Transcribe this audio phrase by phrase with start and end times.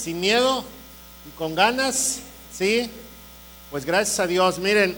[0.00, 0.64] sin miedo
[1.28, 2.90] y con ganas, ¿sí?
[3.70, 4.58] Pues gracias a Dios.
[4.58, 4.96] Miren,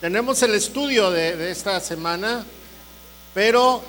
[0.00, 2.46] tenemos el estudio de, esta semana,
[3.34, 3.82] pero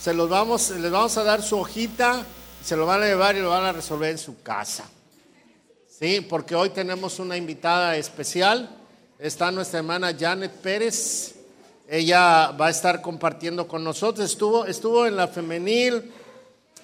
[0.00, 2.24] se los vamos, les vamos a dar su hojita,
[2.64, 4.88] se lo van a llevar y lo van a resolver en su casa.
[5.98, 8.70] Sí, porque hoy tenemos una invitada especial.
[9.18, 11.34] Está nuestra hermana Janet Pérez.
[11.88, 14.30] Ella va a estar compartiendo con nosotros.
[14.30, 16.12] Estuvo, estuvo en la femenil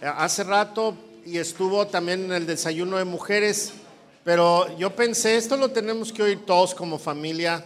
[0.02, 0.94] eh, hace rato
[1.26, 3.72] y estuvo también en el desayuno de mujeres.
[4.22, 7.64] Pero yo pensé, esto lo tenemos que oír todos como familia.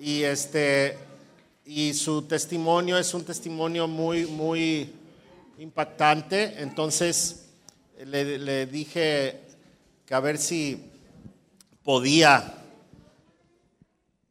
[0.00, 0.98] Y este
[1.64, 4.92] y su testimonio es un testimonio muy, muy
[5.58, 6.60] impactante.
[6.60, 7.44] Entonces
[8.04, 9.42] le, le dije
[10.04, 10.90] que a ver si
[11.84, 12.52] podía,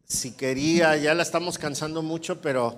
[0.03, 2.75] si quería, ya la estamos cansando mucho, pero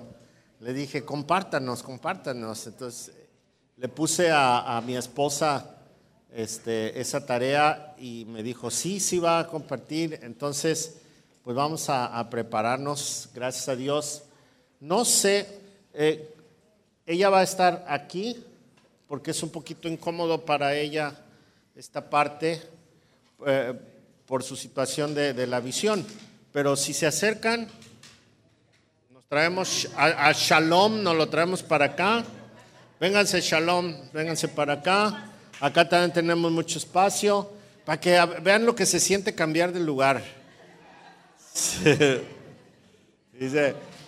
[0.60, 2.66] le dije, compártanos, compártanos.
[2.68, 3.12] Entonces
[3.80, 5.79] le puse a, mi esposa
[6.34, 10.20] este, esa tarea y me dijo, sí, sí va a compartir.
[10.22, 10.96] Entonces,
[11.44, 14.22] pues vamos a, prepararnos, gracias a Dios.
[14.78, 15.46] No sé,
[15.94, 16.34] eh,
[17.06, 18.44] ella va a estar aquí
[19.08, 21.12] porque es un poquito incómodo para ella
[21.74, 22.62] esta parte
[23.46, 23.74] eh,
[24.26, 26.06] por su situación de, la visión.
[26.52, 27.66] Pero si se acercan,
[29.10, 32.24] nos traemos a, Shalom, nos lo traemos para acá.
[33.00, 35.29] Vénganse Shalom, vénganse para acá.
[35.60, 37.52] Acá también tenemos mucho espacio
[37.84, 40.22] para que vean lo que se siente cambiar de lugar.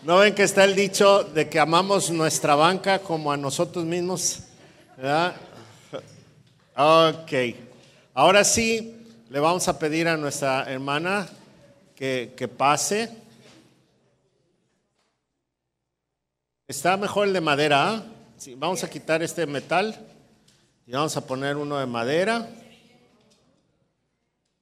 [0.03, 4.45] ¿no ven que está el dicho de que amamos nuestra banca como a nosotros mismos?
[6.75, 7.33] Ok.
[8.15, 8.97] Ahora sí,
[9.29, 11.29] le vamos a pedir a nuestra hermana
[11.95, 13.11] que, pase.
[16.67, 18.03] Está mejor el de madera.
[18.39, 20.12] Sí, vamos a quitar este metal
[20.87, 22.49] y vamos a poner uno de madera.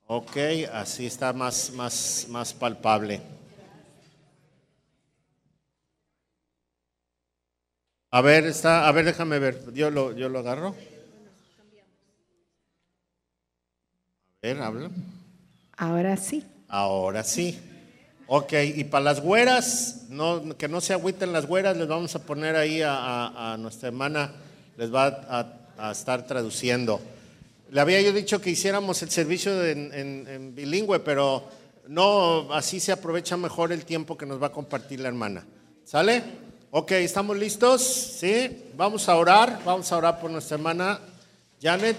[0.07, 0.37] Ok,
[0.73, 3.23] así está más, más, más palpable.
[8.11, 9.73] A ver, está, a ver, déjame ver.
[9.73, 10.75] Yo lo, yo lo agarro.
[14.43, 14.91] habla.
[15.77, 16.45] Ahora sí.
[16.69, 17.59] Ahora sí.
[18.27, 22.23] Ok, y para las güeras, no, que no se agüiten las güeras, les vamos a
[22.23, 24.33] poner ahí a, nuestra hermana,
[24.77, 25.60] les va a,
[25.91, 27.01] estar traduciendo.
[27.71, 31.45] Le había yo dicho que hiciéramos el servicio en, bilingüe, pero
[31.87, 35.47] no, así se aprovecha mejor el tiempo que nos va a compartir la hermana.
[35.85, 36.23] ¿Sale?
[36.73, 37.83] Ok, ¿estamos listos?
[37.83, 41.01] Sí, vamos a orar, vamos a orar por nuestra hermana
[41.63, 41.97] Janet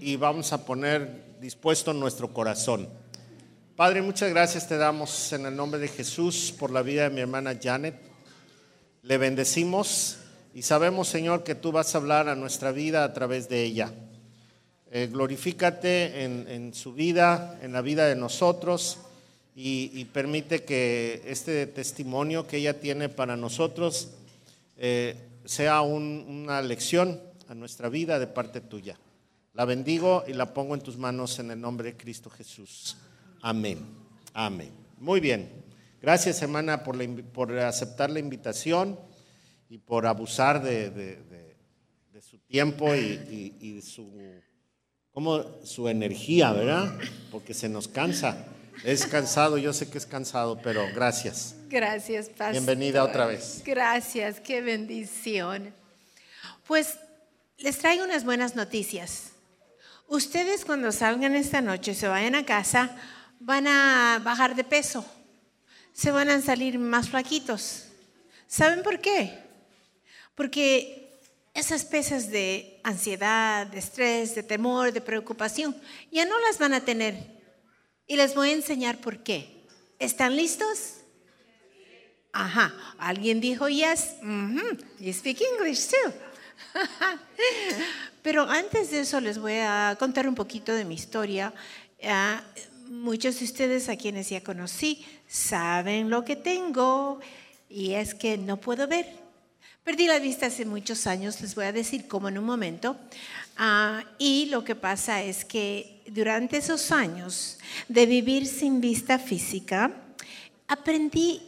[0.00, 2.88] y vamos a poner dispuesto nuestro corazón.
[3.76, 7.20] Padre, muchas gracias te damos en el nombre de Jesús por la vida de mi
[7.20, 7.94] hermana Janet.
[9.02, 10.18] Le bendecimos
[10.52, 13.92] y sabemos, Señor, que tú vas a hablar a nuestra vida a través de ella.
[14.90, 18.98] Eh, glorifícate en, su vida, en la vida de nosotros
[19.54, 24.10] y, permite que este testimonio que ella tiene para nosotros
[24.76, 28.98] eh, sea una lección a nuestra vida de parte tuya.
[29.54, 32.96] La bendigo y la pongo en tus manos en el nombre de Cristo Jesús.
[33.42, 33.78] Amén.
[34.32, 34.72] Amén.
[34.98, 35.48] Muy bien.
[36.02, 38.98] Gracias, hermana, por, por aceptar la invitación
[39.70, 41.24] y por abusar de,
[42.20, 44.12] su tiempo y, su,
[45.12, 46.92] como, su energía, ¿verdad?
[47.30, 48.46] Porque se nos cansa.
[48.84, 51.54] Es cansado, yo sé que es cansado, pero gracias.
[51.68, 52.52] Gracias, Pastor.
[52.52, 53.62] Bienvenida otra vez.
[53.64, 55.72] Gracias, qué bendición.
[56.66, 56.98] Pues
[57.58, 59.32] les traigo unas buenas noticias.
[60.08, 62.96] Ustedes cuando salgan esta noche, se vayan a casa,
[63.38, 65.06] van a bajar de peso,
[65.92, 67.86] se van a salir más flaquitos.
[68.48, 69.49] ¿Saben por qué?
[70.40, 71.20] Porque
[71.52, 75.76] esas pesas de ansiedad, de estrés, de temor, de preocupación,
[76.10, 77.14] ya no las van a tener.
[78.06, 79.66] Y les voy a enseñar por qué.
[79.98, 81.02] ¿Están listos?
[82.32, 82.74] Ajá.
[82.96, 84.14] ¿Alguien dijo yes?
[84.98, 86.10] You speak English too.
[88.22, 91.52] Pero antes de eso les voy a contar un poquito de mi historia.
[92.02, 92.42] Ah,
[92.86, 97.20] muchos de ustedes a quienes ya conocí saben lo que tengo
[97.68, 99.19] y es que no puedo ver.
[99.90, 102.96] Perdí la vista hace muchos años, les voy a decir cómo en un momento.
[103.56, 107.58] Ah, y lo que pasa es que durante esos años
[107.88, 109.90] de vivir sin vista física,
[110.68, 111.42] aprendí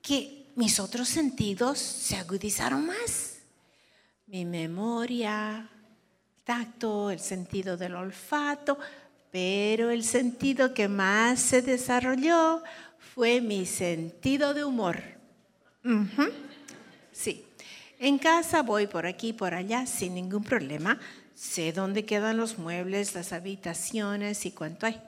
[0.00, 3.38] que mis otros sentidos se agudizaron más.
[4.28, 5.68] Mi memoria,
[6.44, 8.78] tacto, el sentido del olfato,
[9.32, 12.62] pero el sentido que más se desarrolló
[13.12, 15.02] fue mi sentido de humor.
[17.10, 17.44] Sí,
[17.98, 20.98] en casa voy por aquí, por allá, sin ningún problema.
[21.34, 25.00] sé dónde quedan los muebles, las habitaciones y cuánto hay.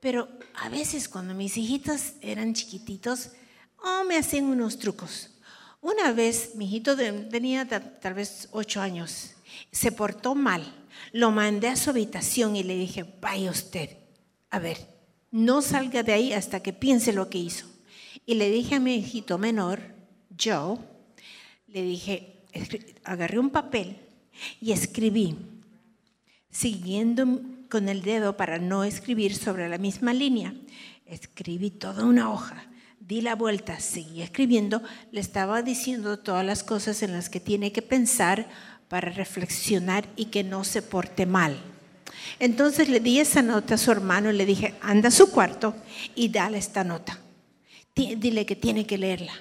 [0.00, 3.30] Pero a veces cuando mis hijitos eran chiquititos,
[3.82, 5.30] oh, me hacían unos trucos.
[5.80, 9.34] Una vez mi hijito tenía tal vez ocho años,
[9.70, 10.64] se portó mal.
[11.12, 13.90] Lo mandé a su habitación y le dije, vaya usted,
[14.50, 14.78] a ver,
[15.30, 17.66] no salga de ahí hasta que piense lo que hizo.
[18.24, 19.80] Y le dije a mi hijito menor,
[20.40, 20.78] Joe,
[21.66, 22.44] le dije,
[23.04, 23.96] agarré un papel
[24.60, 25.36] y escribí,
[26.50, 30.54] siguiendo con el dedo para no escribir sobre la misma línea.
[31.04, 32.66] Escribí toda una hoja,
[33.00, 34.82] di la vuelta, seguí escribiendo,
[35.12, 38.48] le estaba diciendo todas las cosas en las que tiene que pensar
[38.88, 41.56] para reflexionar y que no se porte mal.
[42.38, 45.74] Entonces le di esa nota a su hermano y le dije, anda a su cuarto
[46.14, 47.20] y dale esta nota.
[47.94, 49.32] Dile que tiene que leerla.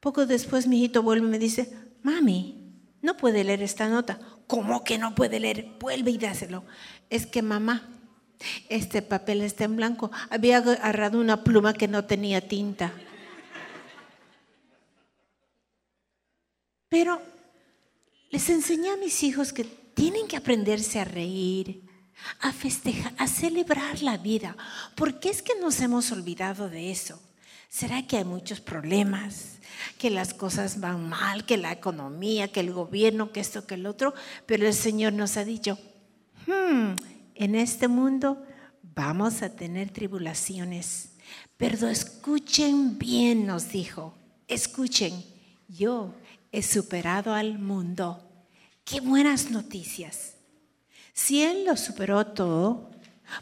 [0.00, 2.60] Poco después mi hijito vuelve y me dice, mami,
[3.02, 4.18] no puede leer esta nota.
[4.46, 5.76] ¿Cómo que no puede leer?
[5.78, 6.64] Vuelve y dáselo.
[7.10, 7.88] Es que mamá,
[8.68, 10.10] este papel está en blanco.
[10.30, 12.92] Había agarrado una pluma que no tenía tinta.
[16.88, 17.22] Pero
[18.30, 21.82] les enseñé a mis hijos que tienen que aprenderse a reír,
[22.40, 24.56] a festejar, a celebrar la vida.
[24.96, 27.22] ¿Por qué es que nos hemos olvidado de eso?
[27.68, 29.59] ¿Será que hay muchos problemas?
[29.98, 33.86] Que las cosas van mal, que la economía, que el gobierno, que esto, que el
[33.86, 34.14] otro.
[34.46, 35.78] Pero el Señor nos ha dicho,
[36.46, 36.94] hmm,
[37.34, 38.42] en este mundo
[38.94, 41.10] vamos a tener tribulaciones.
[41.56, 44.14] Pero escuchen bien, nos dijo,
[44.48, 45.24] escuchen,
[45.68, 46.14] yo
[46.52, 48.26] he superado al mundo.
[48.84, 50.34] Qué buenas noticias.
[51.12, 52.90] Si Él lo superó todo,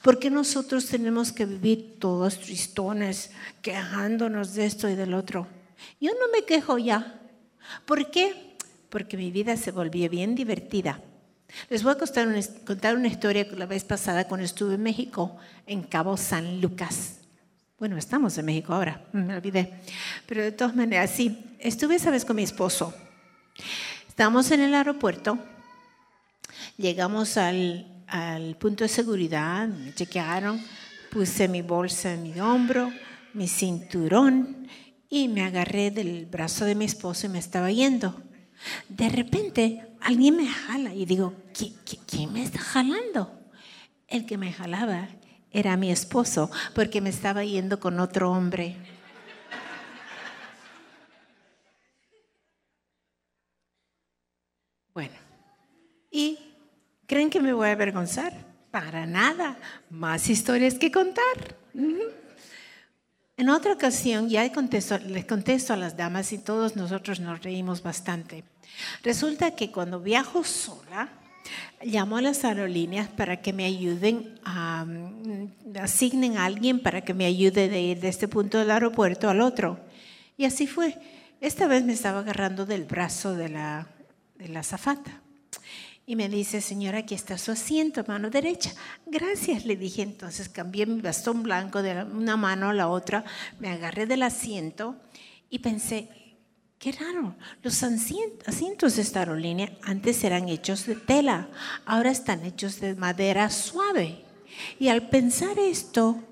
[0.02, 3.31] ¿por qué nosotros tenemos que vivir todos tristones,
[3.62, 5.46] quejándonos de esto y del otro?
[6.01, 7.21] Yo no me quejo ya.
[7.85, 8.57] ¿Por qué?
[8.89, 11.01] Porque mi vida se volvió bien divertida.
[11.71, 15.37] Les voy a contar una, contar una historia la vez pasada cuando estuve en México,
[15.67, 17.21] en Cabo San Lucas.
[17.79, 19.73] Bueno, estamos en México ahora, me olvidé.
[20.27, 22.93] Pero de todas maneras, sí, estuve esa vez con mi esposo.
[24.09, 25.39] Estábamos en el aeropuerto,
[26.77, 30.61] llegamos al, al punto de seguridad, me chequearon,
[31.11, 32.93] puse mi bolsa en mi hombro,
[33.33, 34.69] mi cinturón
[35.08, 38.22] y me agarré del brazo de mi esposo y me estaba yendo.
[38.88, 41.34] De repente alguien me jala y digo,
[42.06, 43.40] quién me está jalando?
[44.06, 45.08] El que me jalaba
[45.50, 48.76] era mi esposo porque me estaba yendo con otro hombre.
[54.93, 55.14] Bueno,
[56.10, 56.38] ¿y
[57.06, 58.32] creen que me voy a avergonzar?
[58.70, 59.56] Para nada,
[59.88, 61.56] más historias que contar.
[63.38, 68.43] En otra ocasión, ya les contesto a las damas y todos nosotros nos reímos bastante.
[69.05, 71.08] Resulta que cuando viajo sola,
[71.81, 77.26] llamo a las aerolíneas para que me ayuden, mm, asignen a alguien para que me
[77.26, 79.79] ayude de ir de este punto del aeropuerto al otro.
[80.37, 80.99] Y así fue.
[81.41, 83.87] Esta vez me estaba agarrando del brazo de la,
[84.37, 85.23] de la zafata.
[86.08, 88.72] Y me dice, señora, aquí está su asiento, mano derecha.
[89.05, 90.00] Gracias, le dije.
[90.00, 93.26] Entonces cambié mi bastón blanco de una mano a la otra,
[93.58, 94.96] me agarré del asiento
[95.50, 96.08] y pensé,
[96.78, 101.50] Qué raro, los asientos de esta aerolínea antes eran hechos de tela,
[101.84, 104.25] ahora están hechos de madera suave.
[104.78, 106.22] Y al pensar esto,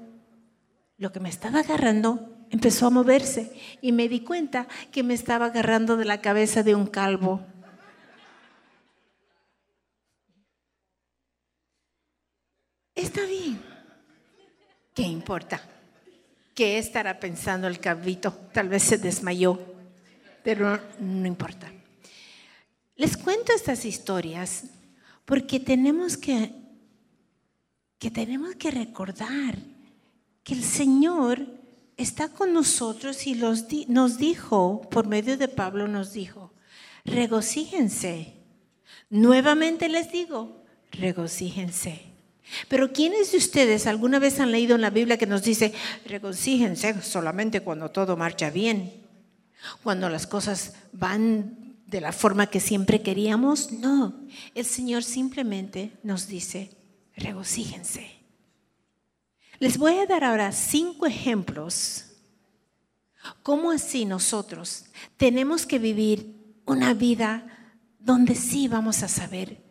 [0.96, 3.52] lo que me estaba agarrando empezó a moverse
[3.82, 7.44] y me di cuenta que me estaba agarrando de la cabeza de un calvo.
[12.96, 13.62] Está bien.
[14.96, 15.62] ¿Qué importa?
[16.56, 18.32] ¿Qué estará pensando el calvito?
[18.52, 19.76] Tal vez se desmayó
[20.46, 21.72] pero no importa.
[22.94, 24.66] Les cuento estas historias
[25.24, 26.52] porque tenemos que,
[27.98, 29.58] que tenemos que recordar
[30.44, 31.44] que el Señor
[31.96, 36.52] está con nosotros y los nos dijo, por medio de Pablo nos dijo,
[37.04, 38.34] regocíjense.
[39.10, 40.62] Nuevamente les digo,
[40.92, 42.05] regocíjense.
[42.68, 45.72] Pero ¿quiénes de ustedes alguna vez han leído en la Biblia que nos dice,
[46.06, 49.04] regocíjense solamente cuando todo marcha bien?
[49.82, 54.26] Cuando las cosas van de la forma que siempre queríamos, no.
[54.54, 56.70] El Señor simplemente nos dice,
[57.16, 58.10] regocíjense.
[59.58, 62.04] Les voy a dar ahora cinco ejemplos.
[63.42, 64.86] ¿Cómo así nosotros
[65.16, 66.34] tenemos que vivir
[66.64, 69.62] una vida donde sí vamos a saber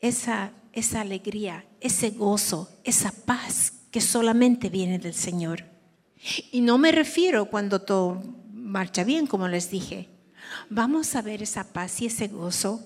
[0.00, 5.64] esa, esa alegría, ese gozo, esa paz que solamente viene del Señor?
[6.50, 10.08] Y no me refiero cuando todo marcha bien, como les dije.
[10.68, 12.84] Vamos a ver esa paz y ese gozo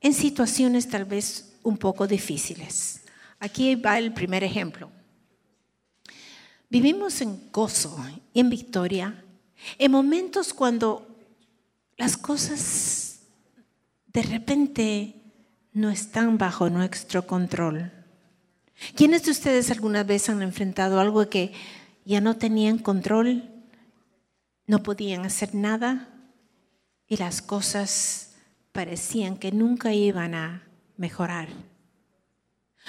[0.00, 3.02] en situaciones tal vez un poco difíciles.
[3.38, 4.90] Aquí va el primer ejemplo.
[6.68, 7.96] Vivimos en gozo
[8.32, 9.24] y en victoria
[9.78, 11.06] en momentos cuando
[11.96, 13.20] las cosas
[14.06, 15.19] de repente
[15.72, 17.92] no están bajo nuestro control.
[18.94, 21.52] ¿Quiénes de ustedes alguna vez han enfrentado algo que
[22.04, 23.48] ya no tenían control,
[24.66, 26.08] no podían hacer nada
[27.06, 28.32] y las cosas
[28.72, 31.48] parecían que nunca iban a mejorar?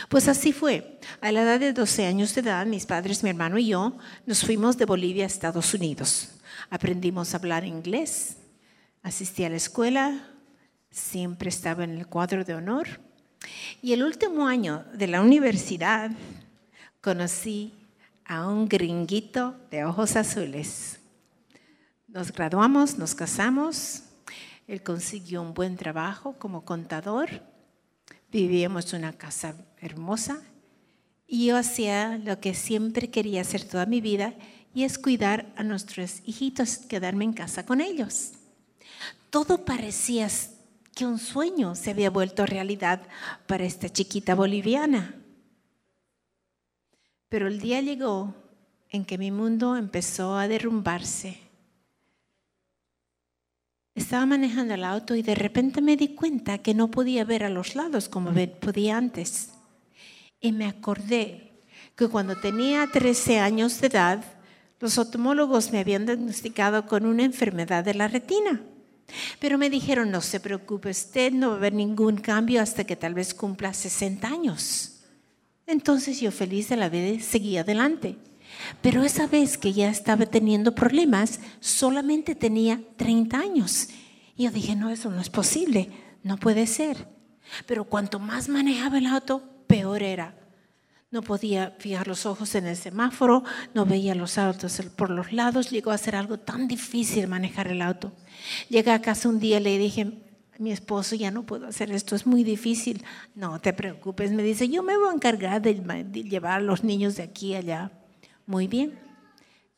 [0.09, 0.99] Pues así fue.
[1.19, 4.43] A la edad de 12 años de edad, mis padres, mi hermano y yo nos
[4.45, 6.29] fuimos de Bolivia a Estados Unidos.
[6.69, 8.37] Aprendimos a hablar inglés,
[9.03, 10.30] asistí a la escuela,
[10.91, 12.87] siempre estaba en el cuadro de honor.
[13.81, 16.11] Y el último año de la universidad
[17.01, 17.73] conocí
[18.25, 20.99] a un gringuito de ojos azules.
[22.07, 24.03] Nos graduamos, nos casamos,
[24.67, 27.29] él consiguió un buen trabajo como contador,
[28.31, 30.41] vivíamos una casa hermosa
[31.27, 34.33] y yo hacía lo que siempre quería hacer toda mi vida
[34.73, 38.33] y es cuidar a nuestros hijitos, quedarme en casa con ellos.
[39.29, 40.27] Todo parecía
[40.95, 43.01] que un sueño se había vuelto realidad
[43.47, 45.15] para esta chiquita boliviana.
[47.29, 48.35] Pero el día llegó
[48.89, 51.39] en que mi mundo empezó a derrumbarse.
[53.95, 57.49] Estaba manejando el auto y de repente me di cuenta que no podía ver a
[57.49, 59.51] los lados como podía antes.
[60.39, 61.63] Y me acordé
[61.95, 64.23] que cuando tenía 13 años de edad,
[64.79, 68.61] los otomólogos me habían diagnosticado con una enfermedad de la retina.
[69.39, 72.95] Pero me dijeron, no se preocupe usted, no va a haber ningún cambio hasta que
[72.95, 75.01] tal vez cumpla 60 años.
[75.67, 78.17] Entonces yo feliz de la vida seguí adelante.
[78.81, 83.87] Pero esa vez que ya estaba teniendo problemas, solamente tenía 30 años.
[84.35, 85.89] Y yo dije, no, eso no es posible,
[86.23, 87.07] no puede ser.
[87.65, 90.40] Pero cuanto más manejaba el auto, peor era.
[91.11, 95.69] No podía fijar los ojos en el semáforo, no veía los autos por los lados,
[95.69, 98.13] llegó a ser algo tan difícil manejar el auto.
[98.69, 100.13] Llegué a casa un día y le dije,
[100.57, 103.03] mi esposo, ya no puedo hacer esto, es muy difícil.
[103.35, 105.73] No te preocupes, me dice, yo me voy a encargar de,
[106.23, 107.91] llevar a los niños de aquí a allá.
[108.45, 108.97] Muy bien,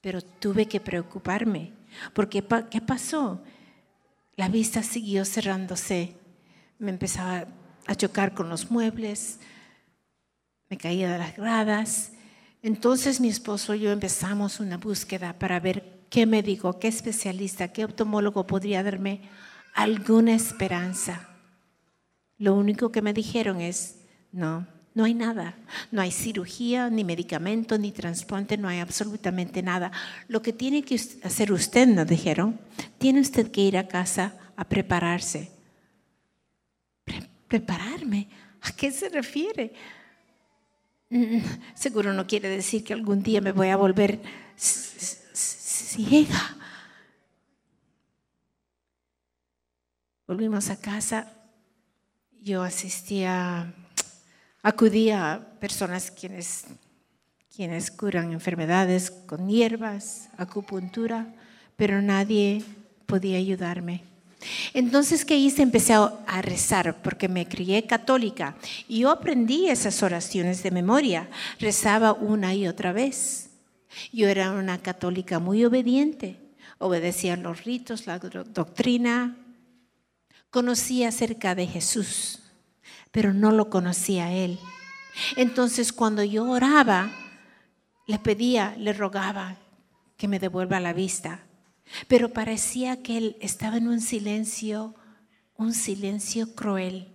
[0.02, 1.74] pero tuve que preocuparme,
[2.14, 3.42] porque ¿qué pasó?
[4.36, 6.16] La vista siguió cerrándose,
[6.78, 7.48] me empezaba
[7.88, 9.40] a chocar con los muebles,
[10.74, 12.14] me caía de las gradas.
[12.64, 17.86] Entonces mi esposo y yo empezamos una búsqueda para ver qué médico, qué especialista, qué
[17.86, 19.22] oftalmólogo podría darme
[19.76, 21.30] alguna esperanza.
[22.40, 24.00] Lo único que me dijeron es,
[24.32, 24.66] no,
[24.96, 25.56] no hay nada.
[25.92, 29.92] No hay cirugía, ni medicamento, ni trasplante, no hay absolutamente nada.
[30.28, 32.60] Lo que tiene que hacer usted, nos dijeron,
[32.98, 35.52] tiene usted que ir a casa a prepararse.
[37.48, 38.28] ¿Prepararme?
[38.62, 39.72] ¿A qué se refiere?
[41.76, 44.22] Seguro no quiere decir que algún día me voy a volver
[44.56, 46.58] ciega.
[50.28, 51.34] Volvimos a casa,
[52.42, 53.74] yo asistía,
[54.62, 56.66] acudía a personas quienes,
[57.54, 61.34] quienes curan enfermedades con hierbas, acupuntura,
[61.76, 62.64] pero nadie
[63.06, 64.13] podía ayudarme.
[64.74, 65.62] Entonces, ¿qué hice?
[65.62, 68.56] Empecé a rezar porque me crié católica
[68.88, 71.30] y yo aprendí esas oraciones de memoria.
[71.60, 73.52] Rezaba una y otra vez.
[74.12, 76.40] Yo era una católica muy obediente,
[76.80, 79.38] obedecía los ritos, la doctrina.
[80.50, 82.40] Conocía acerca de Jesús,
[83.12, 84.60] pero no lo conocía Él.
[85.36, 87.12] Entonces, cuando yo oraba,
[88.08, 89.58] le pedía, le rogaba
[90.18, 91.44] que me devuelva la vista
[92.08, 94.96] pero parecía que él estaba en un silencio,
[95.56, 97.10] un silencio cruel.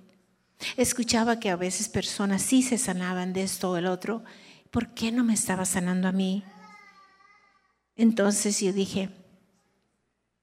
[0.77, 4.25] Escuchaba que a veces personas sí se sanaban de esto o el otro.
[4.71, 6.45] ¿Por qué no me estaba sanando a mí?
[7.97, 9.11] Entonces yo dije,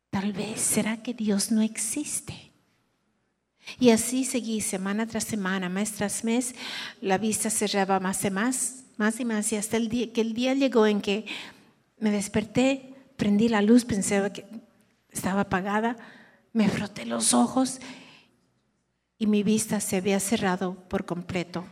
[0.09, 2.51] tal vez será que Dios no existe.
[3.79, 6.53] Y así seguí semana tras semana, mes tras mes,
[7.01, 10.33] la vista cerraba más y más, más y más, y hasta el día que el
[10.33, 11.25] día llegó en que
[11.97, 14.45] me desperté prendí la luz, pensé que
[15.09, 15.97] estaba apagada,
[16.53, 17.79] me froté los ojos
[19.17, 21.65] y mi vista se había cerrado por completo.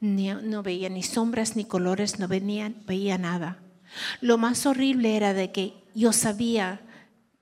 [0.00, 3.58] no veía ni sombras ni colores, no veía nada.
[4.20, 6.80] Lo más horrible era de que yo sabía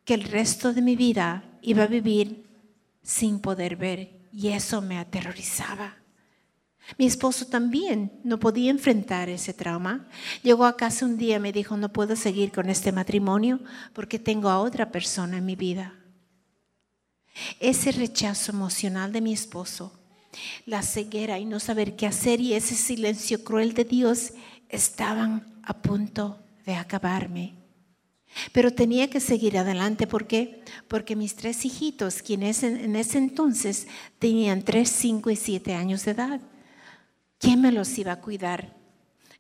[0.05, 2.47] que el resto de mi vida iba a vivir
[3.03, 5.98] sin poder ver y eso me aterrorizaba.
[6.97, 10.09] Mi esposo también no podía enfrentar ese trauma.
[10.43, 13.61] Llegó a casa un día y me dijo, no puedo seguir con este matrimonio
[13.93, 15.95] porque tengo a otra persona en mi vida.
[17.61, 19.93] Ese rechazo emocional de mi esposo
[20.67, 24.33] La ceguera y no saber qué hacer y ese silencio cruel de Dios
[24.69, 27.55] estaban a punto de acabarme.
[28.53, 30.07] Pero tenía que seguir adelante.
[30.07, 30.63] ¿Por qué?
[30.87, 36.11] Porque mis tres hijitos, quienes en ese entonces tenían tres, cinco y siete años de
[36.13, 36.41] edad,
[37.39, 38.77] ¿quién me los iba a cuidar?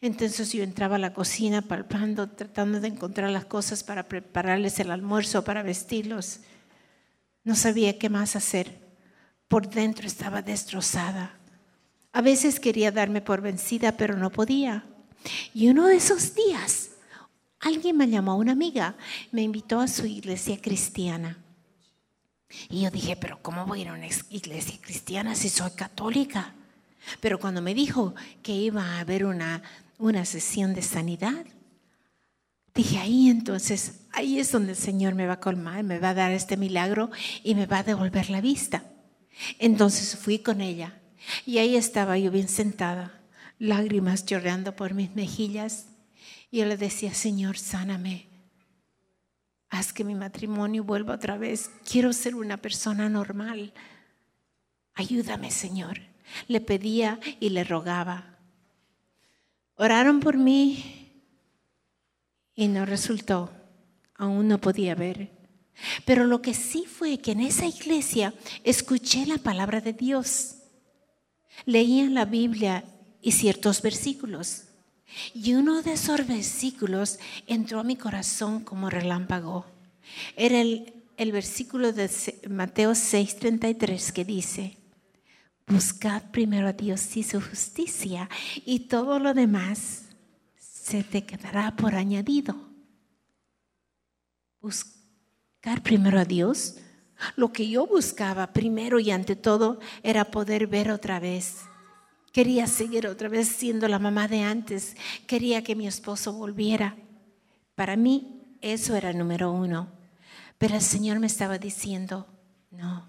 [0.00, 4.90] Entonces yo entraba a la cocina palpando, tratando de encontrar las cosas para prepararles el
[4.90, 6.40] almuerzo, para vestirlos.
[7.42, 8.78] No sabía qué más hacer.
[9.48, 11.36] Por dentro estaba destrozada.
[12.12, 14.84] A veces quería darme por vencida, pero no podía.
[15.52, 16.90] Y uno de esos días,
[17.58, 18.94] alguien me llamó, una amiga,
[19.32, 21.38] me invitó a su iglesia cristiana.
[22.70, 26.54] Y yo dije, pero ¿cómo voy a ir a una iglesia cristiana si soy católica?
[27.20, 29.62] Pero cuando me dijo que iba a haber una,
[29.98, 31.46] una sesión de sanidad,
[32.74, 36.14] dije, ahí entonces, ahí es donde el Señor me va a colmar, me va a
[36.14, 37.10] dar este milagro
[37.42, 38.84] y me va a devolver la vista.
[39.58, 40.98] Entonces fui con ella
[41.46, 43.18] y ahí estaba yo bien sentada
[43.58, 45.86] lágrimas llorando por mis mejillas.
[46.50, 48.26] Y yo le decía, Señor, sáname.
[49.70, 51.70] Haz que mi matrimonio vuelva otra vez.
[51.90, 53.72] Quiero ser una persona normal.
[54.94, 56.00] Ayúdame, Señor.
[56.46, 58.38] Le pedía y le rogaba.
[59.76, 61.12] Oraron por mí
[62.54, 63.50] y no resultó.
[64.16, 65.30] Aún no podía ver.
[66.04, 70.56] Pero lo que sí fue que en esa iglesia escuché la palabra de Dios.
[71.64, 72.84] Leía la Biblia
[73.22, 74.64] y ciertos versículos.
[75.34, 79.66] Y uno de esos versículos entró a mi corazón como relámpago.
[80.36, 82.10] Era el, el versículo de
[82.48, 84.77] Mateo 6:33 que dice,
[85.68, 88.28] buscad primero a Dios y su justicia
[88.64, 90.04] y todo lo demás
[90.56, 92.56] se te quedará por añadido.
[94.60, 96.76] Buscar primero a Dios.
[97.36, 101.56] Lo que yo buscaba primero y ante todo era poder ver otra vez
[102.32, 104.96] Quería seguir otra vez siendo la mamá de antes.
[105.26, 106.96] Quería que mi esposo volviera.
[107.74, 109.88] Para mí eso era número uno.
[110.58, 112.26] Pero el Señor me estaba diciendo,
[112.70, 113.08] no,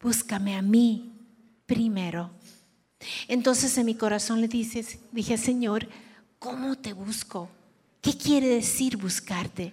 [0.00, 1.13] búscame a mí
[1.66, 2.30] primero.
[3.28, 5.88] Entonces en mi corazón le dices, dije, Señor,
[6.38, 7.48] ¿cómo te busco?
[8.00, 9.72] ¿Qué quiere decir buscarte?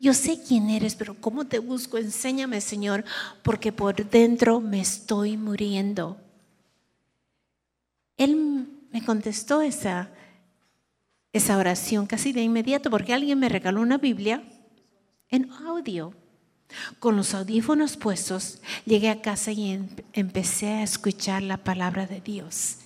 [0.00, 1.98] Yo sé quién eres, pero ¿cómo te busco?
[1.98, 3.04] Enséñame, Señor,
[3.42, 6.20] porque por dentro me estoy muriendo.
[8.16, 10.10] Él me contestó esa,
[11.32, 14.42] esa oración casi de inmediato porque alguien me regaló una Biblia
[15.28, 16.14] en audio.
[16.98, 22.20] Con los audífonos puestos, llegué a casa y em, empecé a escuchar la palabra de
[22.20, 22.78] Dios.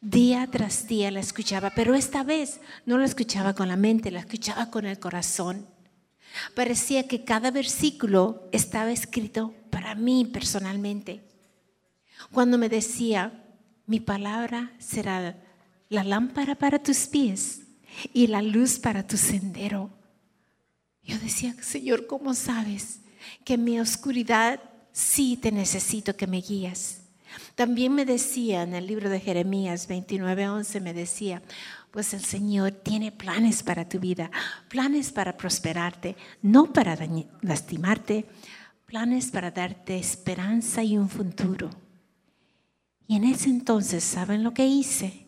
[0.00, 4.20] Día tras día la escuchaba, pero esta vez no la escuchaba con la mente, la
[4.20, 5.66] escuchaba con el corazón.
[6.54, 11.22] Parecía que cada versículo estaba escrito para mí personalmente.
[12.32, 13.44] Cuando me decía,
[13.86, 15.36] mi palabra será
[15.88, 17.62] la lámpara para tus pies
[18.12, 19.90] y la luz para tu sendero.
[21.10, 23.00] Yo decía, Señor, ¿cómo sabes
[23.44, 24.60] que en mi oscuridad
[24.92, 27.00] sí te necesito que me guías?
[27.56, 31.42] También me decía en el libro de Jeremías 29:11, me decía,
[31.90, 34.30] pues el Señor tiene planes para tu vida,
[34.68, 36.96] planes para prosperarte, no para
[37.42, 38.26] lastimarte,
[38.86, 41.70] planes para darte esperanza y un futuro.
[43.08, 45.26] Y en ese entonces, ¿saben lo que hice?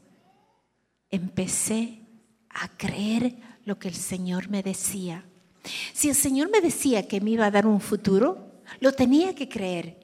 [1.10, 2.06] Empecé
[2.50, 5.24] a creer lo que el Señor me decía.
[5.92, 9.48] Si el Señor me decía que me iba a dar un futuro, lo tenía que
[9.48, 9.96] creer.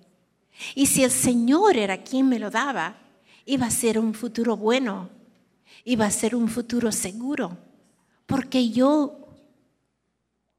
[0.75, 2.97] Y si el Señor era quien me lo daba,
[3.44, 5.09] iba a ser un futuro bueno,
[5.85, 7.57] iba a ser un futuro seguro,
[8.27, 9.29] porque yo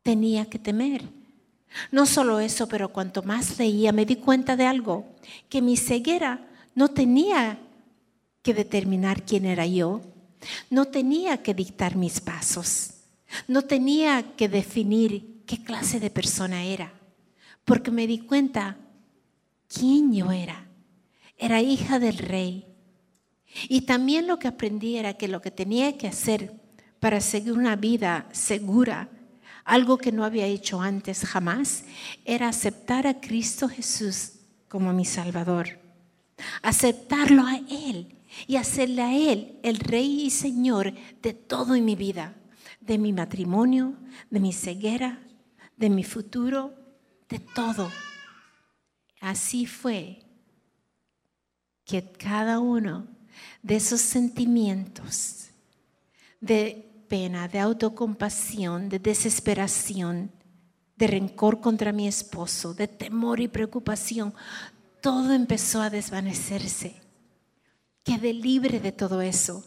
[0.01, 1.03] tenía que temer.
[1.91, 5.05] No solo eso, pero cuanto más leía me di cuenta de algo,
[5.49, 7.59] que mi ceguera no tenía
[8.41, 10.01] que determinar quién era yo,
[10.69, 12.91] no tenía que dictar mis pasos,
[13.47, 16.93] no tenía que definir qué clase de persona era,
[17.65, 18.77] porque me di cuenta
[19.67, 20.67] quién yo era.
[21.37, 22.65] Era hija del rey.
[23.69, 26.53] Y también lo que aprendí era que lo que tenía que hacer
[26.99, 29.09] para seguir una vida segura,
[29.63, 31.85] algo que no había hecho antes jamás,
[32.25, 34.33] era aceptar a Cristo Jesús
[34.67, 35.79] como mi Salvador
[36.61, 38.15] aceptarlo a Él
[38.47, 42.35] y hacerle a Él el Rey y Señor de todo en mi vida,
[42.79, 43.95] de mi matrimonio,
[44.29, 45.19] de mi ceguera,
[45.77, 46.73] de mi futuro,
[47.27, 47.89] de todo.
[49.21, 50.19] Así fue
[51.85, 53.07] que cada uno
[53.61, 55.49] de esos sentimientos
[56.39, 60.31] de pena, de autocompasión, de desesperación,
[60.95, 64.33] de rencor contra mi esposo, de temor y preocupación,
[65.01, 67.01] todo empezó a desvanecerse.
[68.03, 69.65] Quedé libre de todo eso.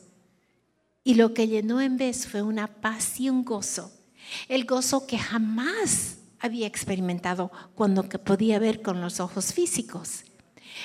[1.04, 3.92] Y lo que llenó en vez fue una paz y un gozo.
[4.48, 10.24] El gozo que jamás había experimentado cuando podía ver con los ojos físicos.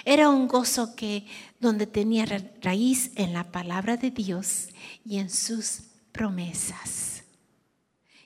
[0.06, 1.26] Era un gozo que
[1.60, 2.26] donde tenía
[2.62, 4.70] raíz en la palabra de Dios
[5.06, 7.24] y en sus promesas.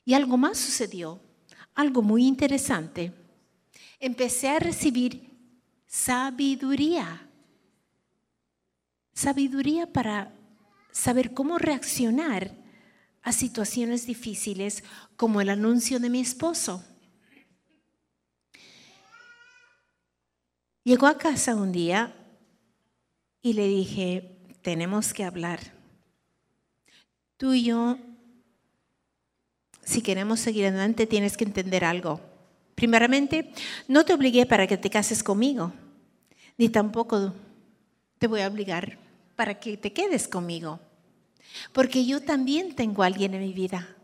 [0.03, 1.21] Y algo más sucedió,
[1.75, 3.13] algo muy interesante.
[3.99, 5.31] Empecé a recibir
[5.87, 7.27] sabiduría.
[9.13, 10.33] Sabiduría para
[10.91, 12.51] saber cómo reaccionar
[13.23, 14.83] a situaciones difíciles
[15.15, 16.83] como el anuncio de mi esposo.
[20.83, 22.15] Llegó a casa un día
[23.41, 25.59] y le dije, tenemos que hablar.
[27.37, 27.97] Tú y yo,
[29.83, 32.19] si queremos seguir adelante, tienes que entender algo.
[32.73, 33.51] Primeramente,
[33.87, 35.71] no te obligué para que te cases conmigo,
[36.57, 37.33] ni tampoco
[38.17, 39.00] te voy a obligar
[39.41, 40.79] para que te quedes conmigo,
[41.73, 43.97] porque yo también tengo a alguien en mi vida.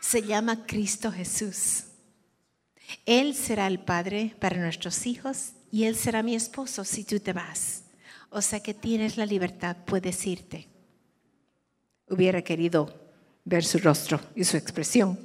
[0.00, 1.86] Se llama Cristo Jesús.
[3.04, 7.32] Él será el Padre para nuestros hijos y Él será mi esposo si tú te
[7.32, 7.86] vas.
[8.30, 10.68] O sea que tienes la libertad, puedes irte.
[12.08, 12.94] Hubiera querido
[13.44, 15.18] ver su rostro y su expresión.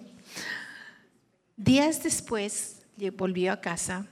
[1.56, 2.78] Días después
[3.16, 4.08] volvió a casa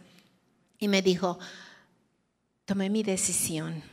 [0.77, 1.39] y me dijo,
[2.65, 3.89] tomé mi decisión.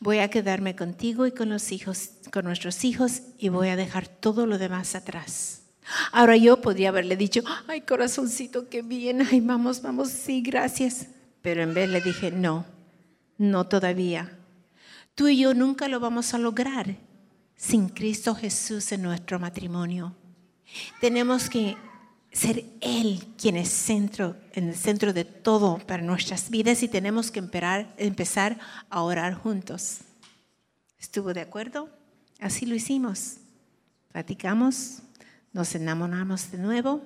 [0.00, 4.08] Voy a quedarme contigo y con los hijos, con nuestros hijos y voy a dejar
[4.08, 5.62] todo lo demás atrás.
[6.12, 11.08] Ahora yo podría haberle dicho, ay corazoncito, qué bien, ay vamos, vamos, sí, gracias.
[11.42, 12.66] Pero en vez le dije, no,
[13.38, 14.38] no todavía.
[15.14, 16.96] Tú y yo nunca lo vamos a lograr
[17.56, 20.14] sin Cristo Jesús en nuestro matrimonio.
[21.00, 21.76] Tenemos que
[22.32, 27.30] ser Él quien es centro, en el centro de todo para nuestras vidas y tenemos
[27.30, 27.40] que
[27.96, 28.58] empezar
[28.90, 29.98] a orar juntos.
[30.98, 31.88] ¿Estuvo de acuerdo?
[32.40, 33.36] Así lo hicimos.
[34.12, 34.98] Platicamos,
[35.52, 37.02] nos enamoramos de nuevo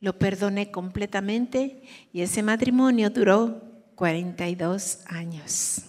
[0.00, 3.62] lo perdoné completamente y ese matrimonio duró
[3.94, 5.82] 42 años.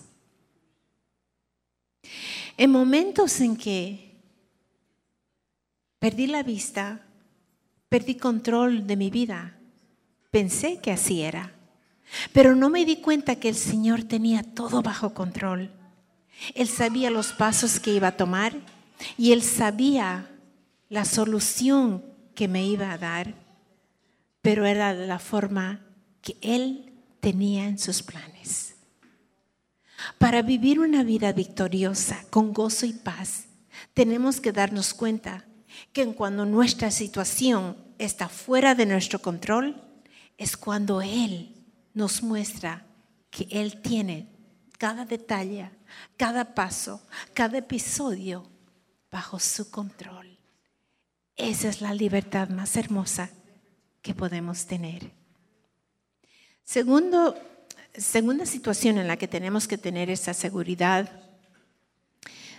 [2.58, 4.16] En momentos en que
[6.00, 7.06] perdí la vista,
[7.90, 9.58] perdí control de mi vida,
[10.32, 11.54] pensé que así era,
[12.34, 15.72] pero no me di cuenta que el Señor tenía todo bajo control.
[16.54, 18.54] Él sabía los pasos que iba a tomar
[19.18, 20.30] y él sabía
[20.90, 22.04] la solución
[22.36, 23.48] que me iba a dar
[24.48, 25.82] pero era la forma
[26.22, 28.76] que Él tenía en sus planes.
[30.18, 33.48] Para vivir una vida victoriosa, con gozo y paz,
[33.94, 35.44] tenemos que darnos cuenta
[35.98, 39.82] que cuando nuestra situación está fuera de nuestro control,
[40.38, 41.56] es cuando Él
[41.96, 42.86] nos muestra
[43.32, 44.30] que Él tiene
[44.78, 45.72] cada detalle,
[46.16, 47.02] cada paso,
[47.34, 48.48] cada episodio
[49.10, 50.38] bajo su control.
[51.36, 53.32] Esa es la libertad más hermosa
[54.04, 55.12] que podemos tener.
[56.64, 57.36] Segundo,
[57.96, 61.27] segunda situación en la que tenemos que tener esa seguridad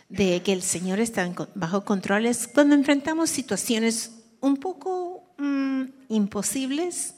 [0.08, 7.14] de que el Señor está bajo control es cuando enfrentamos situaciones un poco mm, imposibles.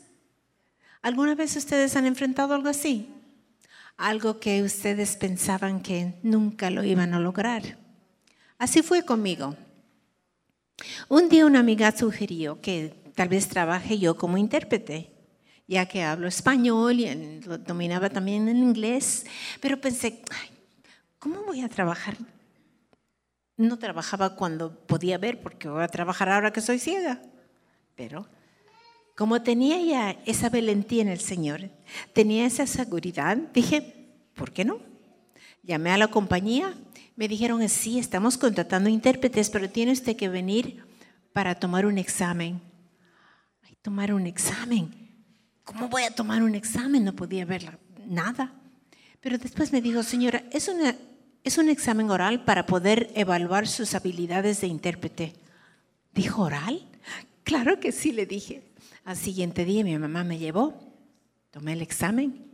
[1.02, 3.08] ¿Alguna vez ustedes han enfrentado algo así?
[3.96, 7.78] Algo que ustedes pensaban que nunca lo iban a lograr.
[8.58, 9.56] Así fue conmigo.
[11.08, 15.12] Un día una amiga sugirió que tal vez trabaje yo como intérprete,
[15.66, 19.26] ya que hablo español y dominaba también en inglés,
[19.60, 20.22] pero pensé,
[21.18, 22.16] ¿cómo voy a trabajar?
[23.60, 27.20] No trabajaba cuando podía ver, porque voy a trabajar ahora que soy ciega,
[27.94, 28.26] pero
[29.16, 31.70] como tenía ya esa valentía en el Señor,
[32.14, 34.80] tenía esa seguridad, dije, ¿por qué no?
[35.62, 36.74] Llamé a la compañía,
[37.16, 40.82] me dijeron, sí, estamos contratando intérpretes, pero tiene usted que venir
[41.32, 42.62] para tomar un examen
[43.82, 44.90] tomar un examen.
[45.64, 47.04] ¿Cómo voy a tomar un examen?
[47.04, 48.52] No podía ver nada.
[49.20, 50.94] Pero después me dijo, señora, es, una,
[51.44, 55.34] es un examen oral para poder evaluar sus habilidades de intérprete.
[56.12, 56.86] ¿Dijo oral?
[57.44, 58.62] Claro que sí, le dije.
[59.04, 60.74] Al siguiente día mi mamá me llevó,
[61.50, 62.46] tomé el examen.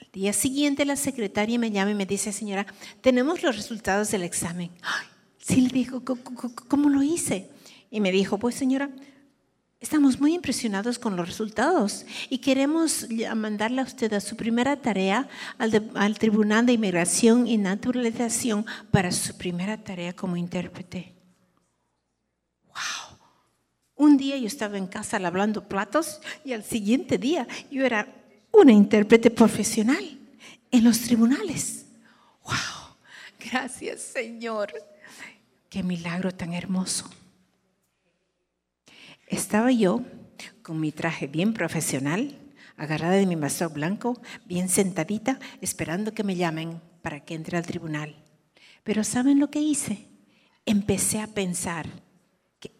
[0.00, 2.66] Al día siguiente la secretaria me llama y me dice, señora,
[3.00, 4.70] tenemos los resultados del examen.
[5.38, 6.02] sí, le dijo,
[6.68, 7.50] ¿cómo lo hice?
[7.90, 8.90] Y me dijo, pues señora,
[9.80, 15.26] Estamos muy impresionados con los resultados y queremos mandarle a usted a su primera tarea
[15.56, 21.14] al, Tribunal de Inmigración y Naturalización para su primera tarea como intérprete.
[22.66, 23.18] ¡Wow!
[23.96, 28.06] Un día yo estaba en casa lavando platos y al siguiente día yo era
[28.52, 30.18] una intérprete profesional
[30.70, 31.86] en los tribunales.
[32.44, 32.96] ¡Wow!
[33.50, 34.74] Gracias, Señor.
[35.70, 37.08] Qué milagro tan hermoso.
[39.40, 40.02] Estaba yo
[40.62, 42.38] con mi traje bien profesional,
[42.76, 47.64] agarrada de mi bastón blanco, bien sentadita, esperando que me llamen para que entre al
[47.64, 48.14] tribunal.
[48.84, 50.06] Pero ¿saben lo que hice?
[50.66, 51.88] Empecé a pensar,
[52.60, 52.70] ¿qué,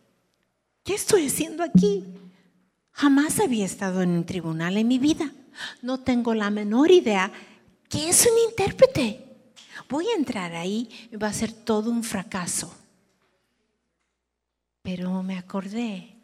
[0.85, 2.05] ¿qué estoy haciendo aquí?
[2.93, 5.33] Jamás había estado en un tribunal en mi vida.
[5.81, 7.33] No tengo la menor idea
[7.89, 9.55] qué es un intérprete.
[9.89, 12.71] Voy a entrar ahí y va a ser todo un fracaso.
[14.83, 16.20] Pero me acordé,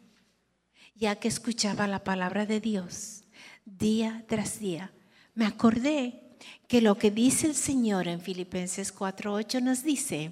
[0.97, 3.23] ya que escuchaba la palabra de Dios
[3.65, 4.91] día tras día,
[5.35, 6.23] me acordé
[6.67, 10.31] que lo que dice el Señor en Filipenses 4:8 nos dice,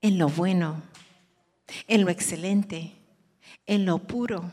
[0.00, 0.82] en lo bueno,
[1.88, 2.92] en lo excelente,
[3.66, 4.50] en lo puro,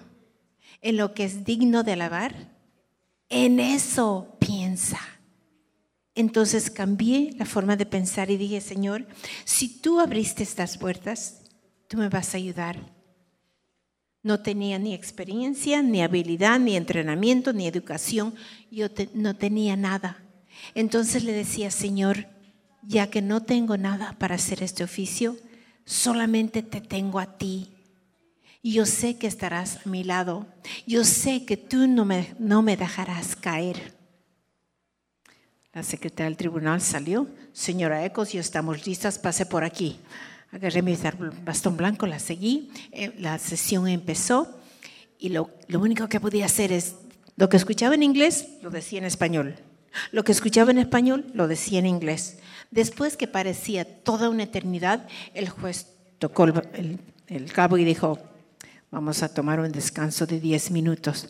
[0.82, 2.56] en lo que es digno de alabar,
[3.30, 5.00] en eso piensa.
[6.16, 9.08] Entonces cambié la forma de pensar y dije, Señor,
[9.46, 11.44] si tú abriste estas puertas,
[11.88, 12.97] tú me vas a ayudar.
[14.28, 18.36] No tenía ni experiencia, ni habilidad, ni entrenamiento, ni educación.
[18.70, 20.22] Yo no tenía nada.
[20.76, 22.28] Entonces le decía, Señor,
[22.84, 25.38] ya que no tengo nada para hacer este oficio,
[25.86, 27.70] solamente te tengo a ti.
[28.62, 30.46] Yo sé que estarás a mi lado.
[30.86, 33.96] Yo sé que tú no me, no me dejarás caer.
[35.72, 37.30] La secretaria del tribunal salió.
[37.54, 40.02] Señora Ecos, ya estamos listas, pase por aquí.
[40.52, 40.98] Agarré mi
[41.44, 42.72] bastón blanco, la seguí.
[42.92, 44.60] Eh, la sesión empezó
[45.20, 46.96] y lo, lo único que podía hacer es,
[47.36, 49.56] lo que escuchaba en inglés, lo decía en español.
[50.12, 52.40] Lo que escuchaba en español lo decía en inglés.
[52.72, 55.88] Después que parecía toda una eternidad, el juez
[56.20, 58.20] tocó el, cabo y dijo,
[58.92, 61.30] vamos a tomar un descanso de 10 minutos.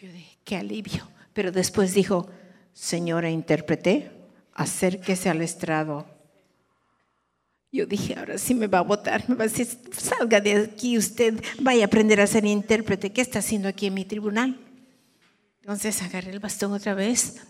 [0.00, 1.08] Yo dije, qué alivio.
[1.32, 2.28] Pero después dijo,
[2.72, 4.10] señora intérprete,
[4.54, 6.06] acérquese al estrado.
[7.74, 10.98] Yo dije, ahora sí me va a votar, me va a decir, salga de aquí
[10.98, 13.10] usted, vaya a aprender a ser intérprete.
[13.10, 14.60] ¿Qué está haciendo aquí en mi tribunal?
[15.62, 17.40] Entonces agarré el bastón otra vez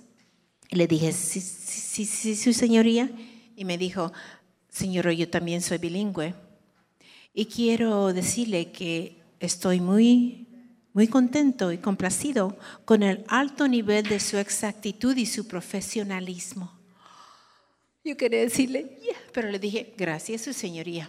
[0.70, 3.11] y le dije, sí, sí, sí, su señoría.
[3.56, 4.12] Y me dijo,
[4.68, 6.35] señor, yo también soy bilingüe.
[7.35, 10.46] Y quiero decirle que estoy muy,
[10.92, 16.81] muy contento y complacido con el alto nivel de su exactitud y su profesionalismo.
[18.04, 18.98] Yo quería decirle,
[19.32, 21.08] pero le dije, gracias, su señoría.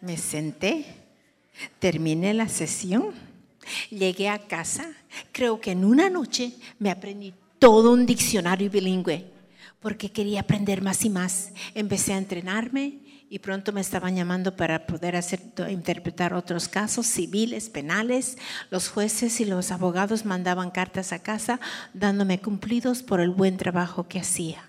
[0.00, 0.84] Me senté,
[1.78, 3.14] terminé la sesión
[3.90, 4.92] Llegué a casa,
[5.32, 9.24] creo que en una noche me aprendí todo un diccionario bilingüe,
[9.80, 11.50] porque quería aprender más y más.
[11.74, 17.68] Empecé a entrenarme y pronto me estaban llamando para poder hacer, interpretar otros casos civiles,
[17.68, 18.38] penales.
[18.70, 21.60] Los jueces y los abogados mandaban cartas a casa
[21.92, 24.64] dándome cumplidos por el buen trabajo que hacía.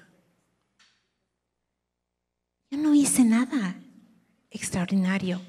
[2.71, 3.75] Yo no hice nada
[4.49, 5.41] extraordinario.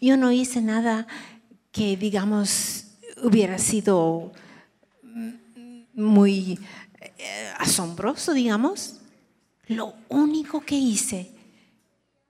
[0.00, 1.06] Yo no hice nada
[1.72, 2.84] que, digamos,
[3.22, 4.32] hubiera sido
[5.94, 6.58] muy
[7.00, 8.98] eh, asombroso, digamos.
[9.66, 11.31] Lo único que hice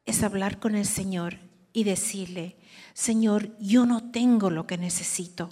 [0.05, 1.39] es hablar con el Señor
[1.73, 2.57] y decirle,
[2.95, 5.51] Señor, yo no tengo lo que necesito.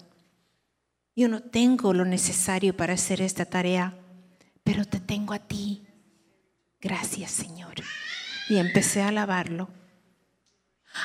[1.16, 3.98] Yo no tengo lo necesario para hacer esta tarea,
[4.62, 5.82] pero te tengo a ti.
[6.80, 7.74] Gracias, Señor.
[8.48, 9.68] Y empecé a alabarlo.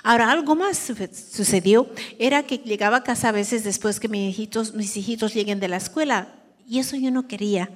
[0.03, 4.73] Ahora, algo más sucedió, era que llegaba a casa a veces después que mis hijitos,
[4.73, 6.33] mis hijitos lleguen de la escuela,
[6.67, 7.69] y eso yo no quería.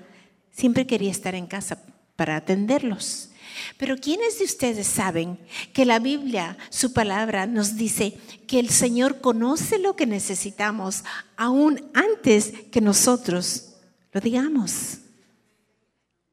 [0.52, 1.84] Siempre quería estar en casa
[2.16, 3.29] para atenderlos.
[3.78, 5.40] Pero ¿quiénes de ustedes saben
[5.74, 8.18] que la Biblia, su palabra, nos dice
[8.48, 11.04] que el Señor conoce lo que necesitamos
[11.38, 13.76] aún antes que nosotros
[14.12, 15.00] lo digamos?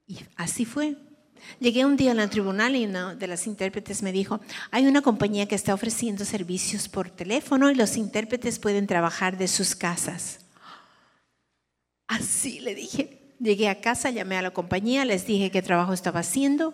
[0.07, 0.97] Y así fue.
[1.61, 5.47] Llegué un día al tribunal y una de las intérpretes me dijo, hay una compañía
[5.47, 10.41] que está ofreciendo servicios por teléfono y los intérpretes pueden trabajar de sus casas.
[12.07, 13.23] Así le dije.
[13.39, 16.73] Llegué a casa, llamé a la compañía, les dije qué trabajo estaba haciendo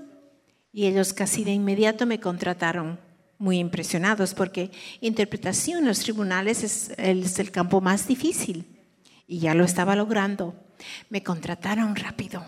[0.73, 2.99] y ellos casi de inmediato me contrataron,
[3.39, 6.63] muy impresionados porque interpretación en los tribunales
[6.97, 8.65] es el campo más difícil
[9.27, 10.55] y ya lo estaba logrando.
[11.11, 12.45] Me contrataron rápido